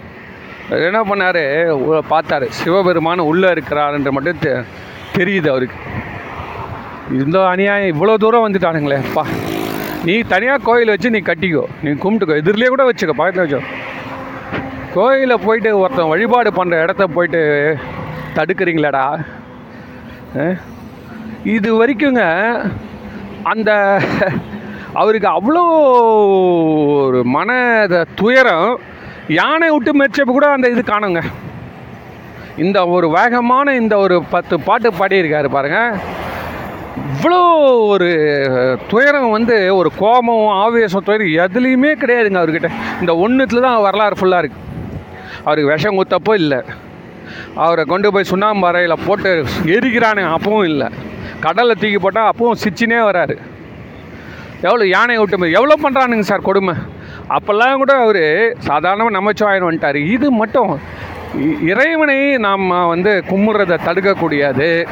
[0.70, 4.64] என்ன பண்ணார் பார்த்தாரு சிவபெருமான் உள்ளே இருக்கிறாருன்ற மட்டும் தெ-
[5.16, 5.76] தெரியுது அவருக்கு.
[7.12, 9.26] இந்த அநியாயம் இவ்வளோ தூரம் வந்துட்டானுங்களேப்பா
[10.04, 11.64] நீ தனியாக கோயில் வச்சு நீ கட்டிக்கோ.
[11.84, 12.36] நீ கும்பிட்டுக்கோ.
[12.42, 13.64] எதிரிலே கூட வச்சுக்கோ பக்கத்தில் வச்சோ
[14.96, 17.42] கோயிலில் போயிட்டு ஒருத்தன் வழிபாடு பண்ணுற இடத்த போயிட்டு
[18.38, 19.06] தடுக்கிறீங்களாடா?
[21.56, 22.24] இது வரைக்குங்க
[23.52, 23.72] அந்த
[25.02, 25.64] அவருக்கு அவ்வளோ
[27.06, 27.50] ஒரு மன
[28.22, 28.70] துயரம்
[29.40, 31.22] யானை விட்டு மெச்சப்ப கூட அந்த இது காணுங்க.
[32.66, 35.80] இந்த ஒரு வேகமான இந்த ஒரு பத்து பாட்டு பாடியிருக்காரு பாருங்க.
[37.16, 37.42] இவ்வளோ
[37.94, 38.08] ஒரு
[38.92, 42.72] துயரம் வந்து ஒரு கோபம் ஆவேசம் துயரம் எதுலேயுமே கிடையாதுங்க அவர்கிட்ட.
[43.02, 44.66] இந்த ஒன்றுத்துல தான் வரலாறு ஃபுல்லாக இருக்குது
[45.48, 46.62] அவருக்கு விஷம் குத்தப்போ இல்லை.
[47.56, 50.88] அவரை கொண்டு போய் சுண்ணாம்பு அறையில் போட்டு எரிக்கிறானுங்க அப்பவும் இல்லை.
[51.40, 53.38] கடலில் தூக்கி போட்டால் அப்பவும் சிச்சினே வராரு.
[54.62, 56.74] எவ்வளோ யானை விட்டு எவ்வளோ பண்ணுறானுங்க சார் கொடுமை.
[57.30, 59.96] அப்போல்லாம் கூட அவர் சாதாரணமாக நமச்சிவாயன் வந்துட்டார்.
[59.96, 60.80] இது மட்டும்
[61.38, 64.88] இ- இறைவனை நாம் வந்து கும்பிட்றதை தடுக்கக்கூடியது.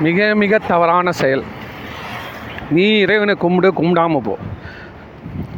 [0.00, 1.42] மிக மிக தவறான செயல்.
[2.70, 4.38] நீ இறைவனை கும்பிடு கும்பிடாம போ.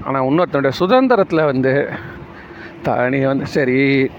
[0.05, 1.90] ஆனால் இன்னொருத்தனுடைய சுதந்திரத்தில் வந்து
[2.87, 4.11] த வந்து சரி.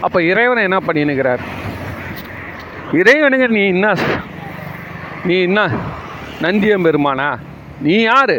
[0.00, 1.42] அப்போ இறைவனை என்ன பண்ணினுக்கிறார்?
[2.92, 3.94] இறைவனுங்க நீ என்ன
[5.24, 5.68] நீ என்ன
[6.42, 7.38] நந்தியம் பெருமானா?
[7.80, 8.36] நீ யார்?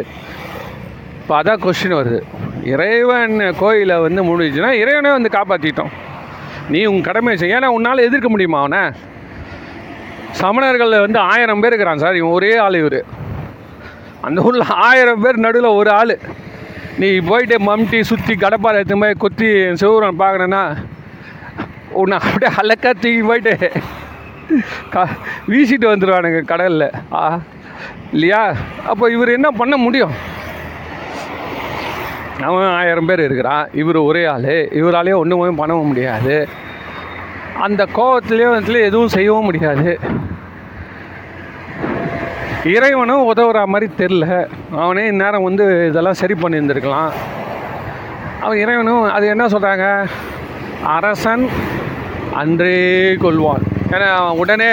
[1.20, 2.20] இப்போ அதான் கொஸ்டின் வருது.
[2.64, 5.92] இறைவன் கோயிலை வந்து முடிஞ்சுன்னா இறைவனே வந்து காப்பாற்றிட்டோம்
[6.68, 8.90] நீ உன் கடமை செய்ய ஏன்னா உன்னால் எதிர்க்க முடியுமா அவனை?
[10.30, 12.16] சமணர்களில் வந்து ஆயிரம் பேர் இருக்கிறான் சார்.
[12.16, 13.04] இவன் ஒரே ஆள் இவர்.
[14.20, 16.18] அந்த ஊரில் ஆயிரம் பேர் நடுவில் ஒரு ஆள்.
[16.98, 20.76] நீ போயிட்டு மம்டி சுற்றி கடப்பாறை எடுத்து போய் குத்தி சிவரன் பார்க்கணுன்னா
[21.90, 23.72] உன்னை அப்படியே அலக்கா தூக்கி போயிட்டு
[24.90, 25.08] க
[25.48, 26.90] வீசிட்டு வந்துடுவானுங்க கடலில்.
[27.12, 27.40] ஆ
[28.12, 28.54] இல்லையா?
[28.86, 30.14] அப்போ இவர் என்ன பண்ண முடியும்?
[32.42, 33.68] அவன் ஆயிரம் பேர் இருக்கிறான்.
[33.72, 34.42] இவர் ஒரே ஆள்.
[34.80, 36.48] இவராலேயே ஒன்றுமே பண்ணவும் முடியாது.
[37.58, 39.98] அந்த கோபத்துலேயே வந்து எதுவும் செய்யவும் முடியாது.
[42.74, 44.26] இறைவனும் உதவுற மாதிரி தெரில
[44.82, 47.10] அவனே இந்நேரம் வந்து இதெல்லாம் சரி பண்ணியிருந்துருக்கலாம்.
[48.44, 49.86] அவன் இறைவனும் அது என்ன சொல்கிறாங்க
[50.96, 51.44] அரசன்
[52.40, 52.78] அன்றே
[53.24, 53.64] கொள்வான்.
[53.94, 54.70] ஏன்னா அவன் உடனே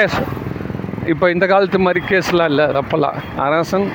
[1.11, 3.17] இப்போ இந்த காலத்து மாதிரி கேஸ்லாம் இல்லை அப்போல்லாம்.
[3.45, 3.87] அரசன்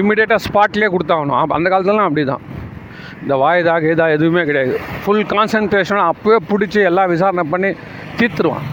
[0.00, 1.38] இம்மிடியேட்டாக ஸ்பாட்லேயே கொடுத்தாகணும்.
[1.58, 2.44] அந்த காலத்துலலாம் அப்படி தான்
[3.22, 4.74] இந்த வாய்தா கீதா எதுவுமே கிடையாது.
[5.02, 7.70] ஃபுல் கான்சன்ட்ரேஷன் அப்போவே பிடிச்சி எல்லாம் விசாரணை பண்ணி
[8.18, 8.66] தீர்த்துருவான்.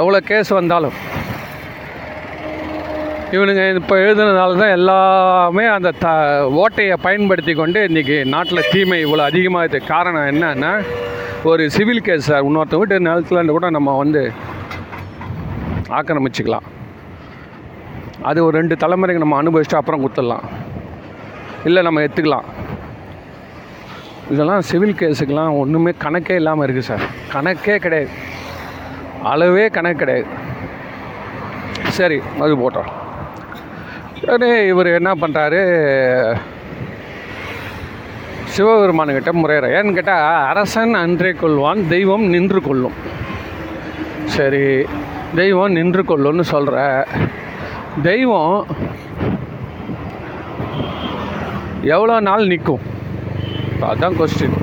[0.00, 0.96] எவ்வளோ கேஸ் வந்தாலும்.
[3.34, 6.08] இவனுங்க இப்போ எழுதுனதுனால தான் எல்லாமே அந்த த
[6.62, 10.72] ஓட்டையை பயன்படுத்தி கொண்டு இன்றைக்கி நாட்டில் தீமை இவ்வளோ அதிகமாக இது காரணம் என்னன்னா
[11.50, 14.22] ஒரு சிவில் கேஸ் சார் இன்னொருத்தவங்க வீட்டு நிலத்துல கூட நம்ம வந்து
[15.98, 16.66] ஆக்கிரமிச்சுக்கலாம்.
[18.30, 20.46] அது ஒரு ரெண்டு தலைமுறைக்கு நம்ம அனுபவிச்சுட்டு அப்புறம் கொடுத்துடலாம்
[21.68, 22.48] இல்லை நம்ம எடுத்துக்கலாம்
[24.32, 27.06] இதெல்லாம் சிவில் கேஸுக்கெலாம் ஒன்றுமே கணக்கே இல்லாமல் இருக்குது சார்.
[27.36, 28.10] கணக்கே கிடையாது.
[29.32, 30.28] அளவே கணக்கு கிடையாது.
[31.98, 32.90] சரி அது போட்டோம்.
[34.24, 35.60] உடனே இவர் என்ன பண்ணுறாரு
[38.54, 42.96] சிவபெருமானுக்கிட்ட முறையிற ஏன்னு கேட்டால் அரசன் அன்றே கொள்வான் தெய்வம் நின்று கொள்ளும்.
[44.34, 44.64] சரி
[45.40, 46.76] தெய்வம் நின்று கொள்ளும்னு சொல்கிற
[48.08, 48.58] தெய்வம்
[51.94, 52.84] எவ்வளோ நாள் நிற்கும்?
[53.88, 54.58] அதுதான் கொஸ்டின்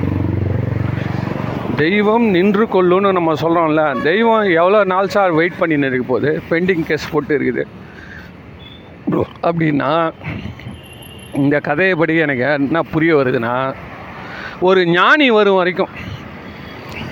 [1.82, 7.12] தெய்வம் நின்று கொள்ளுன்னு நம்ம சொல்கிறோம்ல தெய்வம் எவ்வளோ நாள் சார் வெயிட் பண்ணின்னு இருக்க போகுது பெண்டிங் கேஸ்
[7.12, 7.64] போட்டு இருக்குது.
[9.42, 10.12] அப்படின்னா
[11.34, 13.74] இந்த கதையைப்படி எனக்கு என்ன புரிய வருதுன்னா
[14.60, 15.88] ஒரு ஞானி வரும் வரைக்கும்.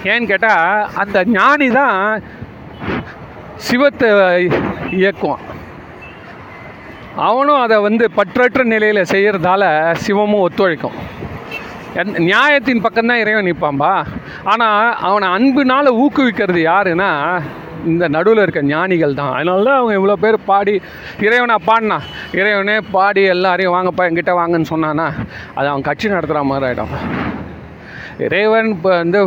[0.05, 2.23] ஏன்னு கேட்டால் அந்த ஞானி தான்
[3.55, 4.09] சிவத்தை
[4.91, 5.45] இயக்குவான்.
[7.17, 9.63] அவனும் அதை வந்து பற்றற்ற நிலையில் செய்கிறதால
[10.07, 10.99] சிவமும் ஒத்துழைக்கும்.
[11.95, 14.07] எந்த நியாயத்தின் பக்கம்தான் இறைவன் நிற்பான்பா.
[14.45, 17.11] ஆனால் அவனை அன்புனால் ஊக்குவிக்கிறது யாருன்னா
[17.91, 19.33] இந்த நடுவில் இருக்க ஞானிகள் தான்.
[19.37, 20.75] அதனால தான் அவங்க இவ்வளோ பேர் பாடி
[21.27, 21.99] இறைவனை பாடினா
[22.41, 25.07] இறைவனே பாடி எல்லாரையும் வாங்கப்பா என்கிட்ட வாங்கன்னு சொன்னானா
[25.55, 26.95] அது அவன் கட்சி நடத்துகிற மாதிரி ஆகிடும்
[28.27, 29.21] இறைவன் இப்போ வந்து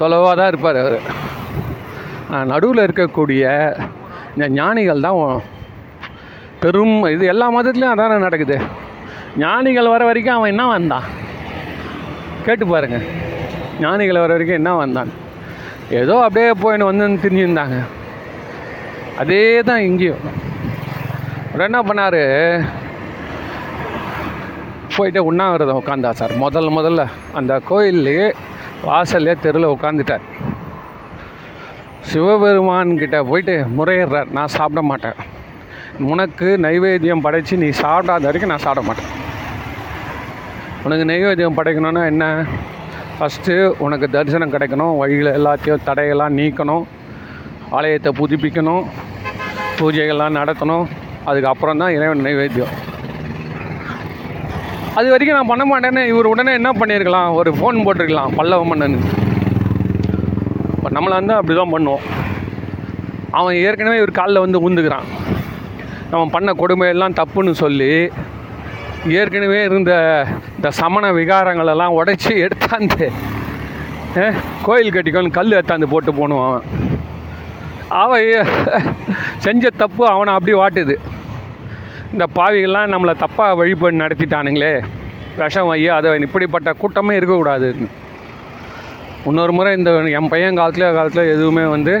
[0.00, 0.98] தொலைவாக தான் இருப்பார் அவர்.
[2.52, 3.42] நடுவில் இருக்கக்கூடிய
[4.34, 5.18] இந்த ஞானிகள் தான்
[6.62, 8.56] பெரும் இது எல்லா மதத்துலேயும் அதானே நடக்குது.
[9.42, 11.06] ஞானிகள் வர வரைக்கும் அவன் என்ன வந்தான்?
[12.46, 12.98] கேட்டு பாருங்க.
[13.80, 15.10] ஞானிகள் வர வரைக்கும் என்ன வந்தான்?
[15.90, 17.84] ஏதோ அப்படியே போயின்னு வந்து திரிஞ்சிருந்தாங்க.
[19.18, 20.24] அதே தான் இங்கேயும்.
[21.48, 22.22] அவர் என்ன பண்ணார்?
[24.96, 26.30] போயிட்டு உண்ணாவிரதம் உட்காந்தா சார்.
[26.30, 28.34] முதல்ல முதல்ல அந்த கோயில்லையே
[28.86, 30.24] வாசல்லே தெருவில் உட்காந்துட்டார்
[32.12, 34.30] சிவபெருமான்கிட்ட போயிட்டு முறையிடுறார்.
[34.30, 35.14] நான் சாப்பிட மாட்டேன்.
[36.00, 39.10] உனக்கு நைவேத்தியம் படைச்சு நீ சாப்பிடாத வரைக்கும் நான் சாப்பிட மாட்டேன்.
[40.84, 42.46] உனக்கு நைவேத்தியம் படைக்கணும்னா என்ன?
[43.18, 44.94] ஃபஸ்ட்டு உனக்கு தரிசனம் கிடைக்கணும்.
[45.00, 46.84] வழியில் எல்லாத்தையும் தடையெல்லாம் நீக்கணும்.
[47.76, 48.82] ஆலயத்தை புதுப்பிக்கணும்.
[49.78, 50.84] பூஜைகள்லாம் நடத்தணும்.
[51.30, 52.74] அதுக்கப்புறம் தான் இறைவன் நைவேத்தியம்.
[54.98, 57.30] அது வரைக்கும் நான் பண்ண மாட்டேன்னு இவர் உடனே என்ன பண்ணியிருக்கலாம்?
[57.38, 58.34] ஒரு ஃபோன் போட்டிருக்கலாம்.
[58.40, 58.98] பல்லவ மன்னன்.
[60.76, 62.04] இப்போ நம்மளை வந்து அப்படி தான் பண்ணுவோம்.
[63.38, 65.08] அவன் ஏற்கனவே இவர் காலில் வந்து ஊந்துக்கிறான்.
[66.14, 67.92] அவன் பண்ண கொடுமையெல்லாம் தப்புன்னு சொல்லி
[69.12, 69.92] ஏற்கனவே இருந்த
[70.56, 73.06] இந்த சமண விகாரங்களெல்லாம் உடைச்சி எடுத்தாந்து
[74.62, 76.62] கோயில் கட்டிக்கோன்னு கல் எடுத்தாந்து போட்டு போகணும் அவன்.
[77.88, 78.46] அவன்
[79.36, 80.96] செஞ்ச தப்பு அவனை அப்படி வாட்டுது.
[82.12, 84.84] இந்த பாவிகள்லாம் நம்மளை தப்பாக வழிபாடு நடத்திட்டானுங்களே.
[85.36, 87.76] விஷம் ஐயா அதை இப்படிப்பட்ட கூட்டமே இருக்கக்கூடாது.
[89.24, 91.94] இன்னொரு முறை இந்த என் பையன் காலத்தில் காலத்தில் எதுவுமே வந்து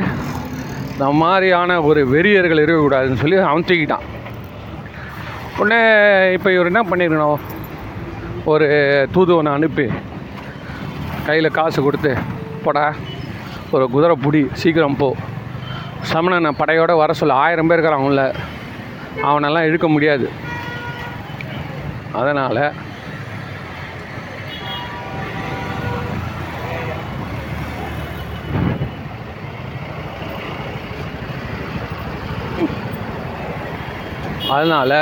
[0.92, 4.04] இந்த மாதிரியான ஒரு வெறியர்கள் இருக்கக்கூடாதுன்னு சொல்லி அவன் தூக்கிட்டான்.
[5.60, 5.80] உடனே
[6.36, 7.42] இப்போ இவர் என்ன பண்ணிருக்கணும்?
[8.52, 8.66] ஒரு
[9.14, 9.86] தூதுவனை அனுப்பி
[11.26, 12.12] கையில் காசு கொடுத்து
[12.64, 12.84] போடா
[13.74, 15.08] ஒரு குதிரை புடி சீக்கிரம் போ.
[16.10, 18.24] சமணனை படையோட வர சொல்ல ஆயிரம் பேர் இருக்கிறான் அவங்கள
[19.28, 20.26] அவனெல்லாம் இழுக்க முடியாது.
[22.20, 22.64] அதனால்
[34.54, 34.98] அதனால்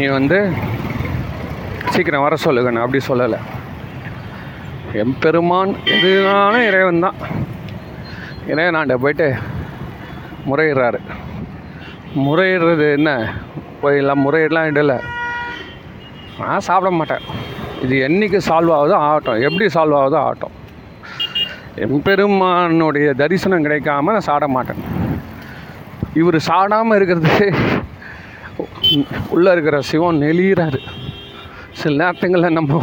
[0.00, 0.36] நீ வந்து
[1.92, 3.38] சீக்கிரம் வர சொல்லுங்க நான் அப்படி சொல்லலை.
[5.02, 7.18] எம்பெருமான் எதுனாலும் இறைவன் தான்
[8.52, 9.26] இறைவனாண்ட போயிட்டு
[10.50, 11.00] முறையிடுறாரு.
[12.26, 13.10] முறையிடுறது என்ன?
[13.82, 14.94] போயெல்லாம் முறையிடலாம் இடல
[16.38, 17.26] நான் சாப்பிட மாட்டேன்.
[17.84, 19.42] இது என்றைக்கு சால்வ் ஆகுதோ ஆகட்டும்.
[19.48, 20.56] எப்படி சால்வ் ஆகுதோ ஆகட்டும்.
[21.86, 24.82] எம்பெருமானுடைய தரிசனம் கிடைக்காம நான் சாட மாட்டேன்.
[26.20, 27.36] இவர் சாடாமல் இருக்கிறது
[29.28, 30.80] உள்ளே இருக்கிற சிவன் நெளிகிறாரு
[31.80, 32.80] சில நேரத்துங்களில் நம்ம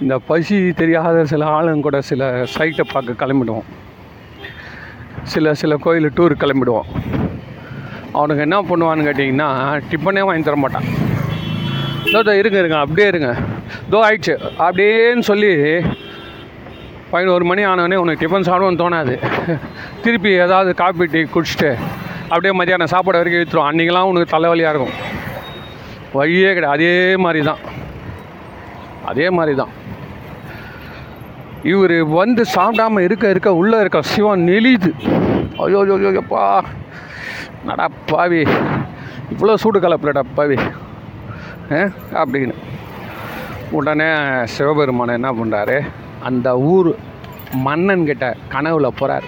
[0.00, 3.68] இந்த பசி தெரியாத சில ஆளுங்க கூட சில சைட்டை பார்க்க கிளம்பிடுவோம்.
[5.32, 6.88] சில சில கோயில் டூர் கிளம்பிடுவோம்.
[8.12, 9.48] அவனுக்கு என்ன பண்ணுவான்னு கேட்டிங்கன்னா
[9.90, 10.88] டிஃபனே வாங்கி தர மாட்டான்.
[12.04, 13.30] இதோ இருங்க இருங்க அப்படியே இருங்க.
[13.86, 14.34] இதோ ஆயிடுச்சு.
[14.66, 15.52] அப்படியேன்னு சொல்லி
[17.10, 19.14] பதினோரு மணி ஆனவொடனே உனக்கு டிஃபன் சாப்பிடுவோன்னு தோணாது.
[20.02, 21.70] திருப்பி ஏதாவது காப்பி டீ குடிச்சிட்டு
[22.30, 23.68] அப்படியே மத்தியானம் சாப்பாடு வரைக்கும் இழுத்துரும்.
[23.68, 24.96] அன்றைக்கெல்லாம் உனக்கு தலைவலியாக இருக்கும்.
[26.16, 26.74] வழியே கிடையாது.
[26.76, 27.62] அதே மாதிரி தான்
[29.10, 29.72] அதே மாதிரி தான்
[31.72, 34.90] இவர் வந்து சாப்பிடாம இருக்க இருக்க உள்ளே இருக்க சிவன் நெளியுது.
[35.64, 36.42] ஐயோ ஐயோ ஐயோ, அப்பா
[37.68, 38.42] நடா பாவி.
[39.32, 40.58] இவ்வளோ சூடு கலப்புலடா பாவி.
[42.22, 42.54] அப்படின்னு.
[43.78, 44.10] உடனே
[44.54, 45.78] சிவபெருமான் என்ன பண்ணுறாரு
[46.28, 46.90] அந்த ஊர்
[47.66, 49.26] மன்னன் கிட்ட கனவுல போகிறார்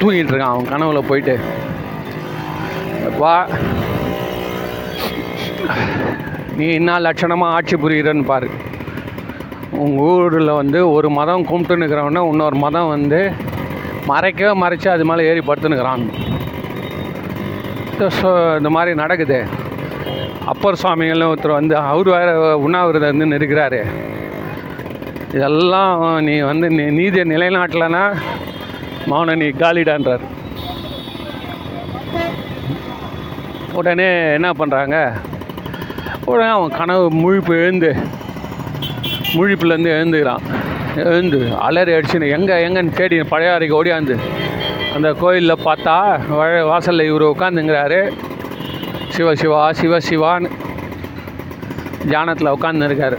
[0.00, 1.34] தூங்கிட்டு இருக்கான் அவன் கனவுல போயிட்டு.
[3.22, 3.34] வா.
[6.58, 8.48] நீ என்ன லட்சணமாக ஆட்சி புரியுறன்னு பாரு.
[9.84, 13.20] உங்கள் ஊரில் வந்து ஒரு மதம் கும்பிட்டு நிற்கிறவன இன்னொரு மதம் வந்து
[14.10, 16.04] மறைக்கவே மறைச்சு அது மேலே ஏறி படுத்துனுக்கிறான்
[18.18, 19.38] ஸோ இந்த மாதிரி நடக்குது.
[20.52, 22.32] அப்பர் சுவாமிகள்னு ஒருத்தர் வந்து அவர் வேறு
[22.66, 23.80] உண்ணாவிரதம் வந்து நிற்கிறாரு.
[25.36, 25.94] இதெல்லாம்
[26.26, 28.04] நீ வந்து நீ நீதியை நிலைநாட்டலைன்னா
[29.10, 30.24] மௌனனி காலிடான்றார்.
[33.78, 34.96] உடனே என்ன பண்ணுறாங்க
[36.30, 37.90] உடனே அவன் கனவு முழிப்பு எழுந்து
[39.36, 40.44] முழிப்புலேருந்து எழுந்துக்கிறான்.
[41.10, 44.16] எழுந்து அலறி அடிச்சுன்னு எங்கே எங்கன்னு தேடி பழையாறைக்கு ஓடியாந்து
[44.96, 45.96] அந்த கோயிலில் பார்த்தா
[46.38, 48.00] வழ வாசலில் இவர் உட்காந்துங்கிறாரு.
[49.14, 50.50] சிவ சிவா சிவ சிவான்னு
[52.10, 53.18] தியானத்தில் உட்காந்துருக்காரு.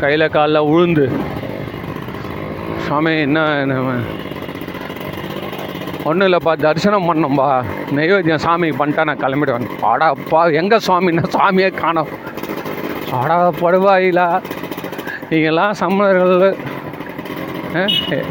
[0.00, 1.06] கையில் காலில் உழுந்து
[2.86, 3.40] சுவாமி என்ன
[6.08, 7.48] ஒன்றும் இல்லைப்பா தரிசனம் பண்ணோம்பா.
[7.96, 9.68] நைவேத்தியம் சாமிக்கு பண்ணிட்டா நான் கிளம்பிடுவேன்.
[9.82, 12.10] பாடாப்பா எங்கே சுவாமின்னா சாமியே காணோம்.
[13.18, 14.28] ஆடா படுவாயிலா
[15.30, 16.34] நீங்கள்லாம் சம்மர்கள்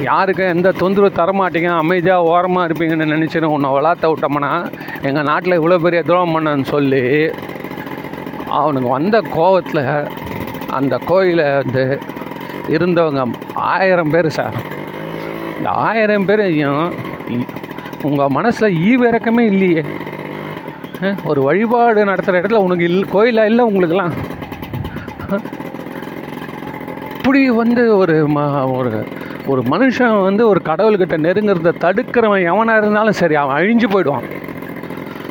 [0.08, 1.70] யாருக்கும் எந்த தொந்தரவு தரமாட்டீங்க.
[1.84, 4.52] அமைதியாக ஓரமாக இருப்பீங்கன்னு நினச்சின்னு உன்னை வளர்த்த விட்டோம்னா
[5.08, 7.02] எங்கள் நாட்டில் இவ்வளோ பெரிய துரோகம் பண்ணன்னு சொல்லி
[8.60, 9.84] அவனுக்கு வந்த கோவத்தில்
[10.80, 11.84] அந்த கோயிலை வந்து
[12.76, 13.24] இருந்தவங்க
[13.74, 14.58] ஆயிரம் பேர் சார்.
[15.58, 16.86] இந்த ஆயிரம் பேரையும்
[18.02, 19.84] உங்கள் மனசில் ஈவிறக்கமே இல்லையே.
[21.26, 24.14] ஒரு வழிபாடு நடத்துகிற இடத்துல உனக்கு இல் கோயிலாக இல்லை உங்களுக்கெல்லாம்?
[27.18, 29.08] இப்படி வந்து ஒரு ம ஒரு
[29.46, 34.24] ஒரு மனுஷன் வந்து ஒரு கடவுள்கிட்ட நெருங்கிறத தடுக்கிறவன் எவனாக இருந்தாலும் சரி அவன் அழிஞ்சு போயிடுவான்.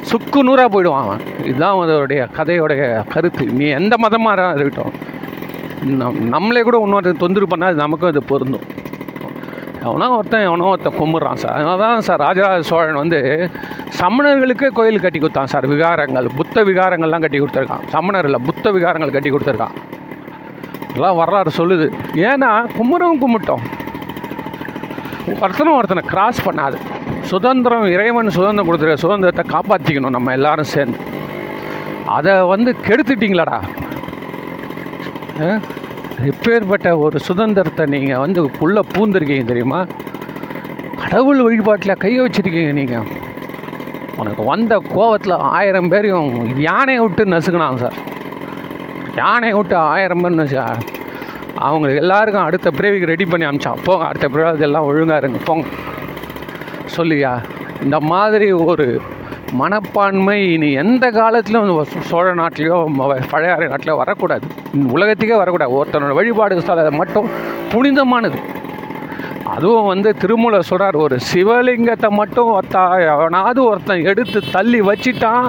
[0.00, 1.20] சுக்கு நூறாக போயிடுவான் அவன்.
[1.44, 3.46] இதுதான் அதோடைய கதையோடைய கருத்து.
[3.46, 4.92] நீ எந்த மதமாக இருக்கட்டும்.
[5.86, 8.80] நம் நம்மளே கூட இன்னொரு தொந்தரவு பண்ணால் நமக்கும் அது பொருந்தும்.
[9.84, 11.52] எவனோ ஒருத்தன் எவனோ ஒருத்தன் கும்பிட்றான் சார்.
[11.52, 13.50] அதனால தான் சார் ராஜராஜ சோழன் வந்து
[14.00, 15.68] சமணர்களுக்கு கோயில் கட்டி கொடுத்தான் சார்.
[15.68, 17.88] விகாரங்கள் புத்த விகாரங்கள்லாம் கட்டி கொடுத்துருக்கான்.
[17.88, 19.74] சமணர் இல்லை புத்த விகாரங்கள் கட்டி கொடுத்துருக்கான்.
[20.94, 21.92] எல்லாம் வரலாறு சொல்லுது.
[22.14, 23.64] ஏன்னா கும்பிடும் கும்பிட்டோம்.
[25.26, 26.78] ஒருத்தனும் ஒருத்தனை கிராஸ் பண்ணாது.
[27.20, 30.98] சுதந்திரம் இறைவன் சுதந்திரம் கொடுத்துருக்க சுதந்திரத்தை காப்பாற்றிக்கணும் நம்ம எல்லாரும் சேர்ந்து.
[32.06, 33.60] அதை வந்து கெடுத்துட்டிங்களாடா?
[35.40, 35.58] ஆ?
[36.30, 39.80] எப்பேற்பட்ட ஒரு சுதந்திரத்தை நீங்கள் வந்து உள்ளே பூந்திருக்கீங்க தெரியுமா?
[41.02, 43.06] கடவுள் வழிபாட்டில் கையை வச்சிருக்கீங்க நீங்கள்
[44.20, 46.30] உனக்கு வந்த கோவத்தில் ஆயிரம் பேரையும்
[46.68, 47.98] யானையை விட்டு நசுக்கினாங்க சார்.
[49.16, 50.58] யானையை விட்டு ஆயிரம் பேர் நசு
[51.66, 55.66] அவங்களுக்கு எல்லாருக்கும் அடுத்த பிறவிக்கு ரெடி பண்ணி அமிச்சான் போங்க அடுத்த பிறவி எல்லாம் ஒழுங்காக இருங்க போங்க.
[56.96, 57.32] சொல்லியா
[57.84, 58.86] இந்த மாதிரி ஒரு
[59.60, 61.70] மனப்பான்மை இனி எந்த காலத்திலும்
[62.10, 62.76] சோழ நாட்டிலையோ
[63.32, 64.46] பழையாறை நாட்டிலோ வரக்கூடாது.
[64.96, 65.72] உலகத்துக்கே வரக்கூடாது.
[65.78, 67.28] ஒருத்தனோட வழிபாடு ஸ்தலம் மட்டும்
[67.72, 68.38] புனிதமானது.
[69.54, 72.82] அதுவும் வந்து திருமூல சொல்கிறார் ஒரு சிவலிங்கத்தை மட்டும் ஒருத்தா
[73.16, 75.48] அவனாவது ஒருத்தன் எடுத்து தள்ளி வச்சிட்டான்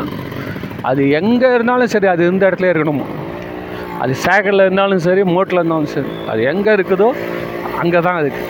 [0.90, 3.04] அது எங்கே இருந்தாலும் சரி அது இந்த இடத்துல இருக்கணும்.
[4.04, 7.10] அது சேகரில் இருந்தாலும் சரி மோட்டில் இருந்தாலும் சரி அது எங்கே இருக்குதோ
[7.82, 8.50] அங்கே தான் இருக்குது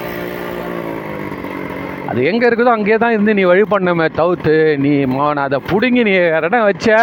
[2.13, 6.11] அது எங்கே இருக்குதோ அங்கேயே தான் இருந்து நீ வழி பண்ணமே தவிர்த்து நீ மோன அதை பிடுங்கி நீ
[6.37, 6.97] இடம் வச்ச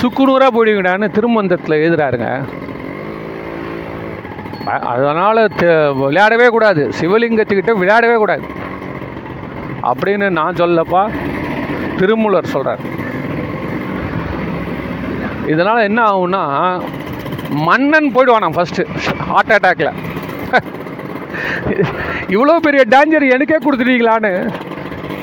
[0.00, 2.28] சுக்குநூறாக போயிடுங்கடான்னு திருமந்தத்தில் எழுதுறாருங்க.
[4.92, 5.40] அதனால்
[6.02, 6.82] விளையாடவே கூடாது.
[6.98, 8.44] சிவலிங்கத்துக்கிட்ட விளையாடவே கூடாது.
[9.90, 11.02] அப்படின்னு நான் சொல்லப்பா
[12.00, 12.84] திருமூலர் சொல்கிறார்
[15.54, 16.42] இதனால் என்ன ஆகும்னா
[17.68, 18.88] மன்னன் போயிடுவானா ஃபஸ்ட்டு
[19.28, 19.92] ஹார்ட் அட்டாக்ல
[22.34, 24.32] இவ்வளோ பெரிய டேஞ்சர் எனக்கே கொடுத்துட்டீங்களான்னு.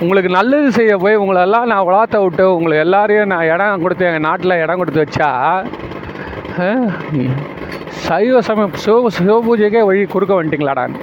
[0.01, 4.61] உங்களுக்கு நல்லது செய்ய போய் உங்களெல்லாம் நான் வளர்த்த விட்டு உங்களை எல்லாரையும் நான் இடம் கொடுத்து எங்கள் நாட்டில்
[4.63, 5.29] இடம் கொடுத்து வச்சா
[8.05, 11.01] சைவ சமயம் சிவ சிவ பூஜைக்கே வழி கொடுக்க வந்துட்டிங்களாடான்னு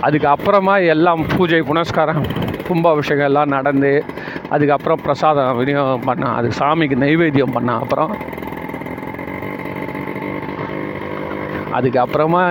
[0.00, 2.22] அதுக்கு அப்புறமா எல்லாம் பூஜை புனஸ்காரம்
[2.68, 3.92] கும்பாபிஷேகம் எல்லாம் நடந்து
[4.50, 8.12] அதுக்கப்புறம் பிரசாதம் விநியோகம் பண்ணான் அதுக்கு சாமிக்கு நைவேத்தியம் பண்ணான் அப்புறம்
[11.76, 12.42] அதுக்கப்புறமா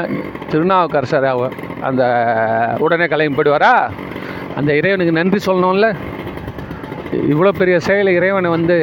[0.51, 1.28] திருநாவுக்கரசர்
[1.88, 2.03] அந்த
[2.86, 3.74] உடனே கிளம்பி போயிடுவாரா
[4.59, 5.88] அந்த இறைவனுக்கு நன்றி சொல்லணும்ல?
[7.34, 8.78] இவ்வளோ பெரிய செயலை இறைவனை வந்து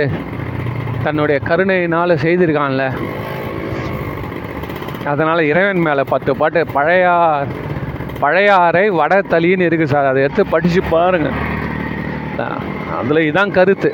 [1.05, 2.85] தன்னுடைய கருணையினால் செய்திருக்கான்ல.
[5.13, 7.51] அதனால் இறைவன் மேலே பத்து பாட்டு பழையார்
[8.23, 11.39] பழையாறை வட தலின்னு இருக்குது சார் அதை எடுத்து படித்து பாருங்கள்
[12.99, 13.91] அதில் இதான் கருத்து.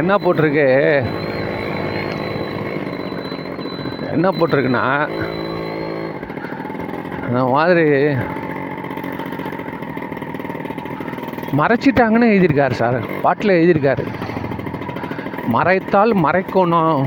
[0.00, 0.66] என்ன போட்டிருக்கு?
[4.16, 4.84] என்ன போட்டிருக்குன்னா
[7.26, 7.84] அந்த மாதிரி
[11.58, 12.96] மறைச்சிட்டாங்கன்னு எழுதியிருக்காரு சார்.
[13.22, 14.04] பாட்டில் எழுதியிருக்காரு.
[15.52, 17.04] மறைத்தால் மறைக்கணும்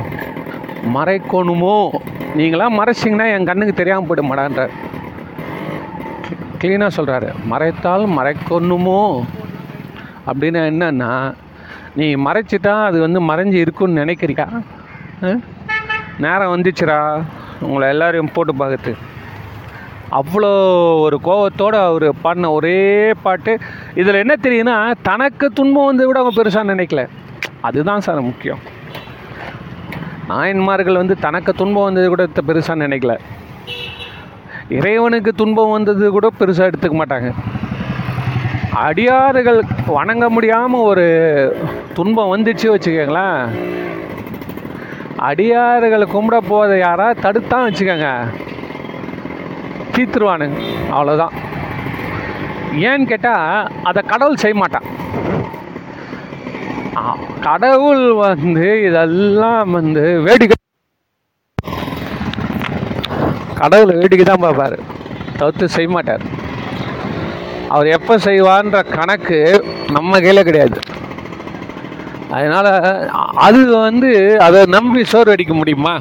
[0.96, 1.76] மறைக்கணுமோ?
[2.38, 4.74] நீங்களாம் மறைச்சிங்கன்னா என் கண்ணுக்கு தெரியாமல் போயிட மாட்டான்றார்
[6.62, 9.02] க்ளீனாக சொல்கிறாரு மறைத்தால் மறைக்கணுமோ?
[10.30, 11.12] அப்படின்னு என்னன்னா
[11.96, 14.48] நீ மறைச்சிட்டா அது வந்து மறைஞ்சு இருக்குன்னு நினைக்கிறியா?
[15.24, 15.32] ஆ?
[16.20, 17.00] நேரம் வந்துச்சுடா.
[17.62, 18.94] உங்களை எல்லோரையும் போட்டு பார்க்குறது.
[20.12, 20.52] அவ்வளோ
[21.00, 23.60] ஒரு கோவத்தோடு அவர் பாடின ஒரே பாட்டு.
[23.96, 27.08] இதில் என்ன தெரியுதுன்னா தனக்கு துன்பம் வந்து கூட அவங்க பெருசாக நினைக்கல.
[27.62, 28.62] அதுதான் சார் முக்கியம்.
[30.28, 33.16] நாயன்மார்கள் வந்து தனக்கு துன்பம் வந்தது கூட பெருசாக நினைக்கல.
[34.70, 37.30] இறைவனுக்கு துன்பம் வந்தது கூட பெருசாக எடுத்துக்க மாட்டாங்க.
[38.88, 41.08] அடியாறுகள் வணங்க முடியாமல் ஒரு
[41.94, 43.44] துன்பம் வந்துச்சு வச்சுக்கோங்களேன்.
[45.28, 48.10] அடியாறுகளை கும்பிட போகிற யாராக தடுத்தான் வச்சுக்கோங்க.
[49.94, 50.60] தீத்துருவானுங்க
[50.96, 51.36] அவ்வளோதான்
[52.90, 54.88] ஏன்னு கேட்டால் அதை கடவுள் செய்ய மாட்டான்.
[57.48, 60.58] கடவுள் வந்து இதெல்லாம் வந்து வேடிக்கை.
[63.62, 64.78] கடவுள் வேடிக்கை தான் பார்ப்பார்.
[65.40, 66.24] தவிர்த்து செய்ய மாட்டார்.
[67.76, 69.40] அவர் எப்போ செய்வார்ன்ற கணக்கு
[69.98, 70.78] நம்ம கையில் கிடையாது.
[72.36, 72.72] அதனால்
[73.48, 74.10] அது வந்து
[74.48, 75.94] அதை நம்பி சோறு அடிக்க முடியுமா?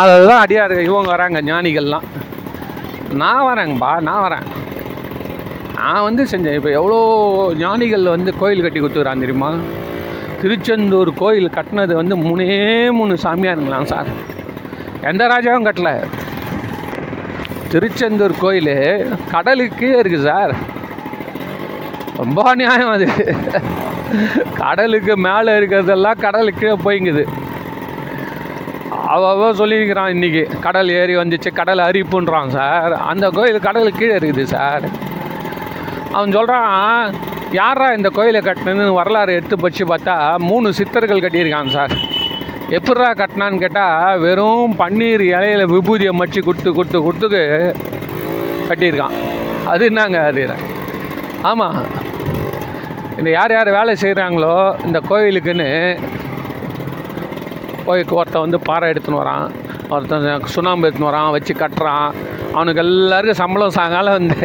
[0.00, 2.06] அதுதான் அடியார் இவங்க வராங்க ஞானிகள்லாம்.
[3.22, 4.46] நான் வரேங்கப்பா நான் வரேன்.
[5.78, 6.58] நான் வந்து செஞ்சேன்.
[6.58, 6.98] இப்போ எவ்வளோ
[7.62, 9.50] ஞானிகள் வந்து கோயில் கட்டி கொடுத்துக்கிறான் தெரியுமா?
[10.42, 12.48] திருச்செந்தூர் கோயில் கட்டினது வந்து மூணே
[12.98, 14.10] மூணு சாமியாருங்களாம் சார்.
[15.10, 15.90] எந்த ராஜாவும் கட்டல.
[17.72, 18.74] திருச்செந்தூர் கோயில்
[19.32, 20.54] கடலுக்கு இருக்குது சார்.
[22.20, 23.08] ரொம்ப நியாயம் அது.
[24.60, 27.24] கடலுக்கு மேலே இருக்கிறதெல்லாம் கடலுக்கு கீழே போய்ங்குது.
[29.14, 32.92] அவ சொல்லியிருக்கிறான் இன்றைக்கி கடல் ஏறி வந்துச்சு கடல் அரிப்புன்றான் சார்.
[33.10, 34.86] அந்த கோயில் கடலுக்கு கீழே இருக்குது சார்.
[36.16, 37.14] அவன் சொல்கிறான்
[37.60, 40.14] யாரா இந்த கோயிலை கட்டினதுன்னு வரலாறு எடுத்து படித்து பார்த்தா
[40.48, 41.94] மூணு சித்தர்கள் கட்டியிருக்காங்க சார்.
[42.76, 47.42] எப்படா கட்டினான்னு கேட்டால் வெறும் பன்னீர் இலையில் விபூதியை மச்சி கொடுத்து கொடுத்து கொடுத்து
[48.68, 49.16] கட்டியிருக்கான்.
[49.72, 50.46] அது என்னங்க அது?
[51.50, 51.78] ஆமாம்
[53.18, 54.54] இந்த யார் யார் வேலை செய்கிறாங்களோ
[54.86, 55.68] இந்த கோயிலுக்குன்னு
[57.86, 59.46] கோயிலுக்கு ஒருத்தன் வந்து பாறை எடுத்துன்னு வரான்.
[59.94, 62.08] ஒருத்தன் சுண்ணாம்பு எடுத்துன்னு வரான் வச்சு கட்டுறான்.
[62.56, 64.40] அவனுக்கு எல்லாருக்கும் சம்பளம் சாயங்காலம் வந்து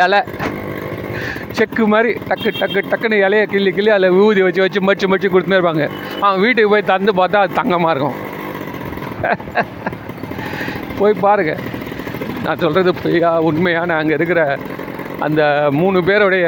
[0.00, 0.20] இலை.
[1.58, 5.58] செக்கு மாதிரி டக்கு டக்கு டக்குன்னு இலைய கிள்ளி கிள்ளி அதில் ஊதி வச்சு வச்சு மச்சு மச்சு கொடுத்துனே
[5.58, 5.86] இருப்பாங்க.
[6.24, 8.18] அவன் வீட்டுக்கு போய் தந்து பார்த்தா அது தங்கமாக இருக்கும்.
[10.98, 11.54] போய் பாருங்க.
[12.44, 14.42] நான் சொல்கிறது பொய்யா உண்மையான அங்கே இருக்கிற
[15.26, 15.42] அந்த
[15.78, 16.46] மூணு பேருடைய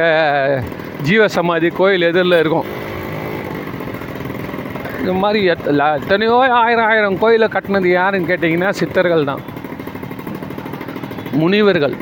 [1.06, 2.68] ஜீவ சமாதி கோயில் எதிரில் இருக்கும்.
[5.00, 9.42] இந்த மாதிரி எத் எத்தனையோ ஆயிரம் ஆயிரம் கோயிலை கட்டினது யாருன்னு கேட்டிங்கன்னா சித்தர்கள் தான்.
[11.40, 11.96] முனிவர்கள்.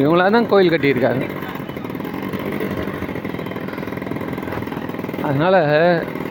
[0.00, 1.24] இவங்களா தான் கோயில் கட்டியிருக்காங்க.
[5.28, 5.60] அதனால்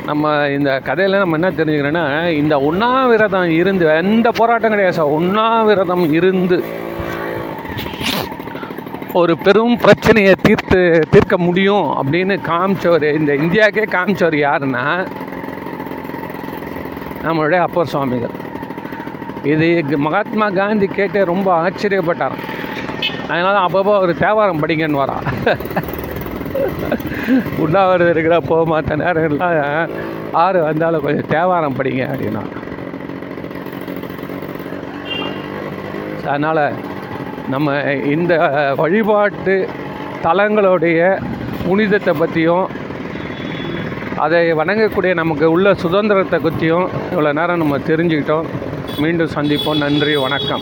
[0.10, 2.06] நம்ம இந்த கதையில் நம்ம என்ன தெரிஞ்சுக்கிறோன்னா
[2.42, 6.58] இந்த உண்ணாவிரதம் இருந்து எந்த போராட்டம் கிடையாது சார் உண்ணாவிரதம் இருந்து
[9.20, 10.80] ஒரு பெரும் பிரச்சனையை தீர்த்து
[11.12, 14.86] தீர்க்க முடியும் அப்படின்னு காமிச்சவர் இந்த இந்தியாவுக்கே காமிச்சவர் யாருன்னா
[17.26, 18.34] நம்மளுடைய அப்பர் சுவாமிகள்.
[19.52, 22.38] இது மகாத்மா காந்தி கேட்டு ரொம்ப ஆச்சரியப்பட்டார்.
[23.32, 25.18] அதனால அப்பப்போ அவர் தேவாரம் படிங்கன்னு வரா
[27.66, 29.94] உண்ணாவிரதம் இருக்கிற போக மாட்ட நேரம்லாம்
[30.46, 32.44] ஆறு வந்தாலும் கொஞ்சம் தேவாரம் படிங்க அப்படின்னா.
[36.32, 36.64] அதனால்
[37.50, 39.70] நம்ம இந்த வழிபாட்டு
[40.24, 41.22] தலங்களுடைய
[41.66, 42.70] புனிதத்தை பற்றியும்
[44.18, 48.46] அதை வணங்கக்கூடிய நமக்கு உள்ள சுதந்திரத்தை பற்றியும் இவ்வளோ நேரம் நம்ம தெரிஞ்சுக்கிட்டோம்.
[48.98, 49.78] மீண்டும் சந்திப்போம்.
[49.78, 50.16] நன்றி.
[50.16, 50.62] வணக்கம்.